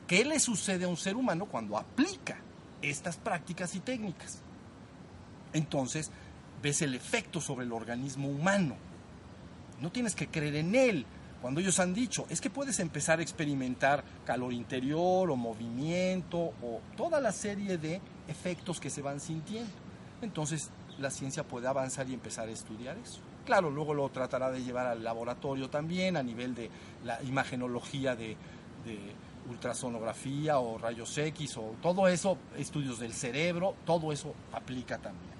¿qué 0.08 0.26
le 0.26 0.40
sucede 0.40 0.86
a 0.86 0.88
un 0.88 0.98
ser 0.98 1.16
humano 1.16 1.46
cuando 1.46 1.78
aplica 1.78 2.38
estas 2.82 3.18
prácticas 3.18 3.76
y 3.76 3.80
técnicas? 3.80 4.42
entonces 5.54 6.12
ves 6.62 6.82
el 6.82 6.96
efecto 6.96 7.42
sobre 7.42 7.66
el 7.66 7.72
organismo 7.72 8.30
humano. 8.30 8.76
No 9.82 9.92
tienes 9.92 10.16
que 10.16 10.28
creer 10.28 10.56
en 10.56 10.76
él. 10.76 11.06
Cuando 11.42 11.60
ellos 11.62 11.80
han 11.80 11.94
dicho, 11.94 12.26
es 12.30 12.42
que 12.42 12.50
puedes 12.50 12.80
empezar 12.80 13.20
a 13.20 13.22
experimentar 13.22 14.04
calor 14.26 14.54
interior 14.54 15.30
o 15.30 15.36
movimiento 15.36 16.38
o 16.38 16.82
toda 16.96 17.22
la 17.22 17.32
serie 17.32 17.78
de 17.78 18.02
efectos 18.28 18.80
que 18.80 18.90
se 18.90 19.02
van 19.02 19.20
sintiendo. 19.20 19.72
Entonces 20.22 20.72
la 20.98 21.12
ciencia 21.12 21.44
puede 21.44 21.68
avanzar 21.68 22.10
y 22.10 22.14
empezar 22.14 22.48
a 22.48 22.52
estudiar 22.52 22.98
eso. 22.98 23.20
Claro, 23.46 23.70
luego 23.70 23.94
lo 23.94 24.10
tratará 24.10 24.52
de 24.52 24.64
llevar 24.64 24.88
al 24.88 25.04
laboratorio 25.04 25.70
también 25.70 26.18
a 26.18 26.24
nivel 26.24 26.56
de 26.56 26.70
la 27.06 27.22
imagenología 27.24 28.16
de, 28.16 28.36
ultrasonografía 29.50 30.60
o 30.60 30.78
rayos 30.78 31.18
X 31.18 31.58
o 31.58 31.76
todo 31.82 32.08
eso, 32.10 32.38
estudios 32.58 33.00
del 33.00 33.14
cerebro, 33.14 33.76
todo 33.86 34.12
eso 34.12 34.34
aplica 34.52 34.98
también 34.98 35.37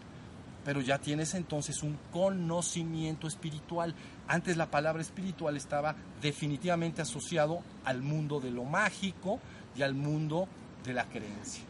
pero 0.68 0.82
ya 0.82 0.98
tienes 0.98 1.34
entonces 1.34 1.82
un 1.82 1.98
conocimiento 2.12 3.26
espiritual. 3.26 3.96
Antes 4.28 4.58
la 4.58 4.70
palabra 4.70 5.02
espiritual 5.02 5.56
estaba 5.56 5.96
definitivamente 6.22 7.02
asociado 7.02 7.62
al 7.86 8.02
mundo 8.02 8.42
de 8.42 8.52
lo 8.52 8.66
mágico 8.66 9.40
y 9.78 9.84
al 9.84 9.94
mundo 9.94 10.50
de 10.84 10.94
la 10.94 11.06
creencia. 11.06 11.64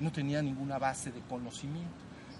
No 0.00 0.10
tenía 0.10 0.42
ninguna 0.42 0.80
base 0.80 1.12
de 1.12 1.20
conocimiento. 1.20 1.94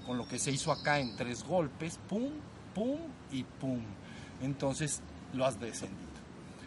Con 0.05 0.18
lo 0.18 0.27
que 0.27 0.40
se 0.40 0.51
hizo 0.51 0.72
acá 0.72 0.98
en 0.98 1.14
tres 1.14 1.44
golpes, 1.44 2.01
pum, 2.09 2.31
pum 2.75 2.98
y 3.31 3.44
pum. 3.44 3.83
Entonces 4.40 5.01
lo 5.33 5.46
has 5.46 5.61
descendido. 5.61 6.11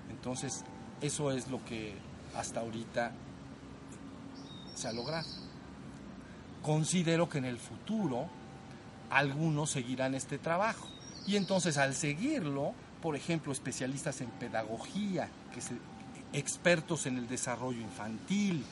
Entonces 0.10 0.64
eso 1.02 1.34
es 1.34 1.50
lo 1.50 1.62
que 1.66 1.98
hasta 2.34 2.62
ahorita 2.62 3.12
se 4.74 4.88
ha 4.88 4.94
logrado. 4.94 5.28
Considero 6.62 7.28
que 7.28 7.40
en 7.40 7.46
el 7.46 7.58
futuro 7.58 8.30
algunos 9.10 9.72
seguirán 9.72 10.16
este 10.16 10.38
trabajo. 10.38 10.88
Y 11.28 11.36
entonces 11.38 11.78
al 11.78 11.96
seguirlo, 11.96 12.74
por 13.02 13.16
ejemplo, 13.16 13.52
especialistas 13.52 14.22
en 14.22 14.30
pedagogía, 14.30 15.30
que 15.54 15.62
expertos 16.38 17.06
en 17.06 17.18
el 17.18 17.28
desarrollo 17.28 17.80
infantil, 17.80 18.64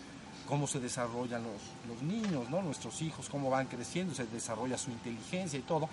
cómo 0.48 0.67
se 0.67 0.80
desarrollan 0.80 1.43
los, 1.43 1.62
los 1.88 2.02
niños, 2.04 2.50
¿no? 2.50 2.62
nuestros 2.62 3.02
hijos, 3.02 3.30
cómo 3.30 3.50
van 3.50 3.67
creciendo, 3.67 4.13
se 4.13 4.26
desarrolla 4.26 4.78
su 4.78 4.91
inteligencia 4.91 5.58
y 5.58 5.63
todo. 5.63 5.89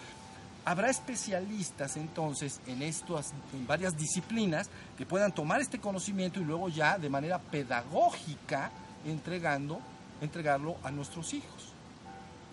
Habrá 0.64 0.90
especialistas 0.90 1.96
entonces 1.96 2.60
en, 2.66 2.82
estas, 2.82 3.32
en 3.54 3.66
varias 3.66 3.96
disciplinas 3.96 4.68
que 4.98 5.06
puedan 5.06 5.32
tomar 5.32 5.60
este 5.60 5.78
conocimiento 5.78 6.40
y 6.40 6.44
luego 6.44 6.68
ya 6.68 6.98
de 6.98 7.08
manera 7.08 7.38
pedagógica 7.38 8.70
entregando, 9.06 9.80
entregarlo 10.20 10.76
a 10.82 10.90
nuestros 10.90 11.32
hijos. 11.32 11.72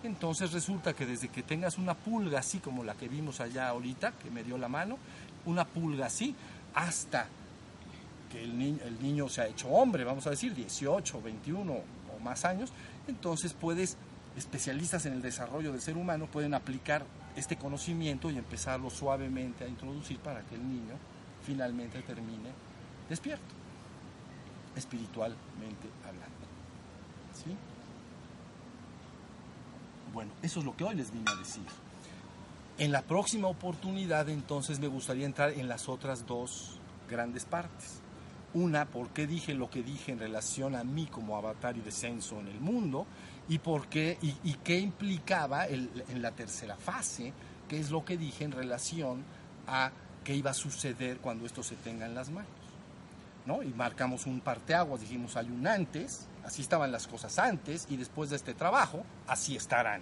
Entonces 0.04 0.52
resulta 0.52 0.94
que 0.94 1.06
desde 1.06 1.30
que 1.30 1.44
tengas 1.44 1.78
una 1.78 1.96
pulga 1.96 2.40
así 2.40 2.60
como 2.60 2.84
la 2.84 2.94
que 2.94 3.08
vimos 3.08 3.40
allá 3.40 3.68
ahorita, 3.70 4.14
que 4.14 4.30
me 4.30 4.44
dio 4.44 4.58
la 4.58 4.68
mano, 4.68 4.98
una 5.46 5.66
pulga 5.66 6.06
así, 6.06 6.36
hasta 6.74 7.28
que 8.32 8.44
el 8.44 8.58
niño, 9.02 9.30
se 9.30 9.42
ha 9.42 9.48
hecho 9.48 9.70
hombre, 9.70 10.04
vamos 10.04 10.28
a 10.28 10.30
decir, 10.30 10.54
18, 10.54 11.22
21 11.22 11.74
o 11.74 12.24
más 12.24 12.46
años, 12.46 12.72
entonces 13.08 13.54
puedes, 13.54 13.98
especialistas 14.36 15.06
en 15.06 15.14
el 15.14 15.22
desarrollo 15.22 15.72
del 15.72 15.82
ser 15.82 15.98
humano, 15.98 16.28
pueden 16.28 16.54
aplicar 16.54 17.06
este 17.36 17.56
conocimiento 17.56 18.30
y 18.30 18.38
empezarlo 18.38 18.90
suavemente 18.90 19.64
a 19.64 19.68
introducir 19.68 20.20
para 20.20 20.42
que 20.42 20.56
el 20.56 20.68
niño 20.68 20.94
finalmente 21.46 22.02
termine 22.02 22.50
despierto, 23.10 23.56
espiritualmente 24.76 25.88
hablando. 26.06 26.36
¿Sí? 27.34 27.56
Bueno, 30.18 30.32
eso 30.42 30.62
es 30.62 30.66
lo 30.66 30.76
que 30.76 30.84
hoy 30.84 30.96
les 30.96 31.12
vine 31.12 31.30
a 31.30 31.36
decir. 31.36 31.62
En 32.80 32.92
la 32.92 33.04
próxima 33.04 33.50
oportunidad 33.50 34.28
entonces 34.30 34.80
me 34.80 34.88
gustaría 34.88 35.28
entrar 35.28 35.52
en 35.52 35.68
las 35.68 35.88
otras 35.88 36.26
dos 36.26 36.80
grandes 37.08 37.46
partes. 37.46 38.02
Una, 38.56 38.86
por 38.86 39.10
qué 39.10 39.28
dije 39.28 39.54
lo 39.54 39.70
que 39.70 39.84
dije 39.84 40.12
en 40.14 40.18
relación 40.18 40.76
a 40.76 40.84
mí 40.84 41.06
como 41.06 41.38
avatar 41.38 41.78
y 41.78 41.82
descenso 41.82 42.40
en 42.40 42.48
el 42.48 42.60
mundo, 42.60 43.06
y 43.48 43.60
por 43.60 43.90
qué, 43.90 44.18
y, 44.24 44.54
qué 44.64 44.80
implicaba 44.80 45.68
en 45.68 45.92
la 46.20 46.32
tercera 46.32 46.78
fase, 46.78 47.32
qué 47.70 47.80
es 47.80 47.92
lo 47.92 48.04
que 48.04 48.18
dije 48.18 48.44
en 48.44 48.54
relación 48.54 49.24
a 49.68 49.92
qué 50.24 50.34
iba 50.34 50.50
a 50.50 50.56
suceder 50.56 51.20
cuando 51.20 51.46
esto 51.46 51.62
se 51.62 51.76
tenga 51.76 52.08
en 52.08 52.16
las 52.16 52.32
manos. 52.32 52.57
Y 53.48 53.74
marcamos 53.74 54.26
un 54.26 54.42
parteaguas, 54.42 55.00
dijimos 55.00 55.38
hay 55.38 55.50
un 55.50 55.66
antes, 55.68 56.28
así 56.44 56.62
estaban 56.62 56.92
las 56.92 57.08
cosas 57.08 57.40
antes, 57.40 57.88
y 57.90 57.96
después 57.96 58.30
de 58.30 58.36
este 58.36 58.54
trabajo, 58.54 59.06
así 59.26 59.56
estarán. 59.56 60.02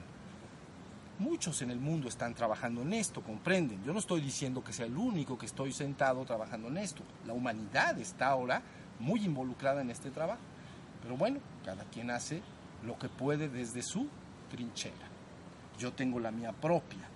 Muchos 1.20 1.62
en 1.62 1.70
el 1.70 1.80
mundo 1.80 2.10
están 2.10 2.34
trabajando 2.34 2.82
en 2.82 2.94
esto, 2.94 3.22
comprenden. 3.22 3.84
Yo 3.84 3.94
no 3.94 4.00
estoy 4.00 4.20
diciendo 4.20 4.64
que 4.64 4.74
sea 4.74 4.88
el 4.88 4.98
único 4.98 5.38
que 5.38 5.46
estoy 5.46 5.72
sentado 5.72 6.26
trabajando 6.26 6.70
en 6.70 6.78
esto. 6.78 7.04
La 7.26 7.34
humanidad 7.34 7.98
está 8.00 8.28
ahora 8.28 8.64
muy 9.00 9.24
involucrada 9.24 9.82
en 9.82 9.92
este 9.92 10.10
trabajo. 10.10 10.42
Pero 11.04 11.16
bueno, 11.16 11.40
cada 11.64 11.84
quien 11.86 12.10
hace 12.10 12.42
lo 12.84 12.98
que 12.98 13.10
puede 13.10 13.48
desde 13.48 13.84
su 13.84 14.08
trinchera. 14.50 15.08
Yo 15.78 15.94
tengo 15.94 16.20
la 16.20 16.32
mía 16.32 16.52
propia 16.52 17.08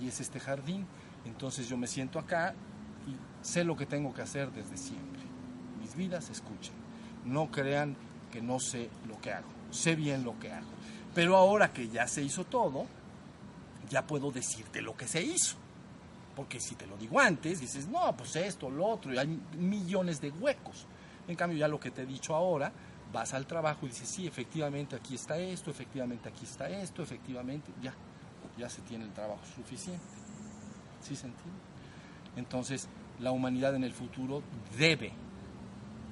y 0.00 0.06
es 0.06 0.20
este 0.20 0.38
jardín. 0.38 0.86
Entonces 1.24 1.68
yo 1.68 1.76
me 1.76 1.86
siento 1.86 2.18
acá 2.18 2.54
y 3.06 3.16
sé 3.44 3.64
lo 3.64 3.74
que 3.74 3.86
tengo 3.86 4.12
que 4.14 4.22
hacer 4.22 4.52
desde 4.52 4.76
siempre. 4.76 5.07
Vidas 5.96 6.30
escuchen. 6.30 6.74
No 7.24 7.50
crean 7.50 7.96
que 8.32 8.40
no 8.42 8.60
sé 8.60 8.90
lo 9.06 9.20
que 9.20 9.32
hago. 9.32 9.48
Sé 9.70 9.94
bien 9.96 10.24
lo 10.24 10.38
que 10.38 10.52
hago. 10.52 10.68
Pero 11.14 11.36
ahora 11.36 11.72
que 11.72 11.88
ya 11.88 12.06
se 12.06 12.22
hizo 12.22 12.44
todo, 12.44 12.86
ya 13.90 14.06
puedo 14.06 14.30
decirte 14.30 14.82
lo 14.82 14.96
que 14.96 15.08
se 15.08 15.22
hizo. 15.22 15.56
Porque 16.36 16.60
si 16.60 16.76
te 16.76 16.86
lo 16.86 16.96
digo 16.96 17.18
antes, 17.18 17.60
dices, 17.60 17.88
no, 17.88 18.16
pues 18.16 18.36
esto, 18.36 18.70
lo 18.70 18.86
otro, 18.86 19.12
y 19.12 19.18
hay 19.18 19.26
millones 19.56 20.20
de 20.20 20.30
huecos. 20.30 20.86
En 21.26 21.34
cambio, 21.34 21.58
ya 21.58 21.68
lo 21.68 21.80
que 21.80 21.90
te 21.90 22.02
he 22.02 22.06
dicho 22.06 22.34
ahora, 22.34 22.72
vas 23.12 23.34
al 23.34 23.46
trabajo 23.46 23.86
y 23.86 23.88
dices, 23.88 24.08
sí, 24.08 24.26
efectivamente 24.26 24.94
aquí 24.94 25.16
está 25.16 25.36
esto, 25.38 25.70
efectivamente 25.70 26.28
aquí 26.28 26.44
está 26.44 26.68
esto, 26.68 27.02
efectivamente, 27.02 27.72
ya, 27.82 27.92
ya 28.56 28.68
se 28.68 28.82
tiene 28.82 29.04
el 29.04 29.12
trabajo 29.12 29.40
suficiente. 29.56 30.04
¿Sí 31.02 31.16
se 31.16 31.26
entiende? 31.26 31.60
Entonces, 32.36 32.88
la 33.18 33.32
humanidad 33.32 33.74
en 33.74 33.84
el 33.84 33.92
futuro 33.92 34.42
debe 34.78 35.12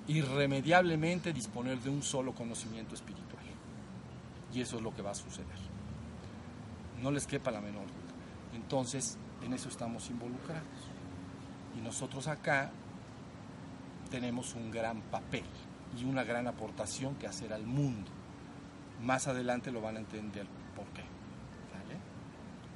irremediablemente 0.08 1.32
disponer 1.32 1.78
de 1.80 1.90
un 1.90 2.02
solo 2.02 2.34
conocimiento 2.34 2.94
espiritual. 2.94 3.26
Y 4.52 4.60
eso 4.60 4.76
es 4.76 4.82
lo 4.82 4.94
que 4.94 5.02
va 5.02 5.10
a 5.10 5.14
suceder 5.14 5.76
no 7.02 7.10
les 7.10 7.26
quepa 7.26 7.50
la 7.50 7.60
menor 7.60 7.86
duda. 7.86 8.14
Entonces, 8.54 9.18
en 9.42 9.52
eso 9.52 9.68
estamos 9.68 10.08
involucrados. 10.10 10.66
Y 11.76 11.80
nosotros 11.80 12.26
acá 12.26 12.70
tenemos 14.10 14.54
un 14.54 14.70
gran 14.70 15.02
papel 15.02 15.44
y 15.98 16.04
una 16.04 16.24
gran 16.24 16.46
aportación 16.46 17.16
que 17.16 17.26
hacer 17.26 17.52
al 17.52 17.66
mundo. 17.66 18.10
Más 19.02 19.28
adelante 19.28 19.70
lo 19.70 19.80
van 19.80 19.96
a 19.96 20.00
entender 20.00 20.46
por 20.74 20.86
qué. 20.88 21.04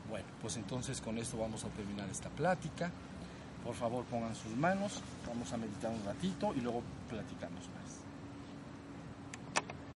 Bueno, 0.08 0.26
pues 0.40 0.56
entonces 0.56 1.00
con 1.00 1.18
esto 1.18 1.38
vamos 1.38 1.64
a 1.64 1.68
terminar 1.68 2.08
esta 2.08 2.30
plática. 2.30 2.90
Por 3.64 3.74
favor 3.74 4.04
pongan 4.04 4.34
sus 4.34 4.56
manos, 4.56 5.02
vamos 5.26 5.52
a 5.52 5.56
meditar 5.56 5.90
un 5.90 6.04
ratito 6.04 6.52
y 6.56 6.60
luego 6.60 6.82
platicamos 7.08 7.68
más. 7.74 7.99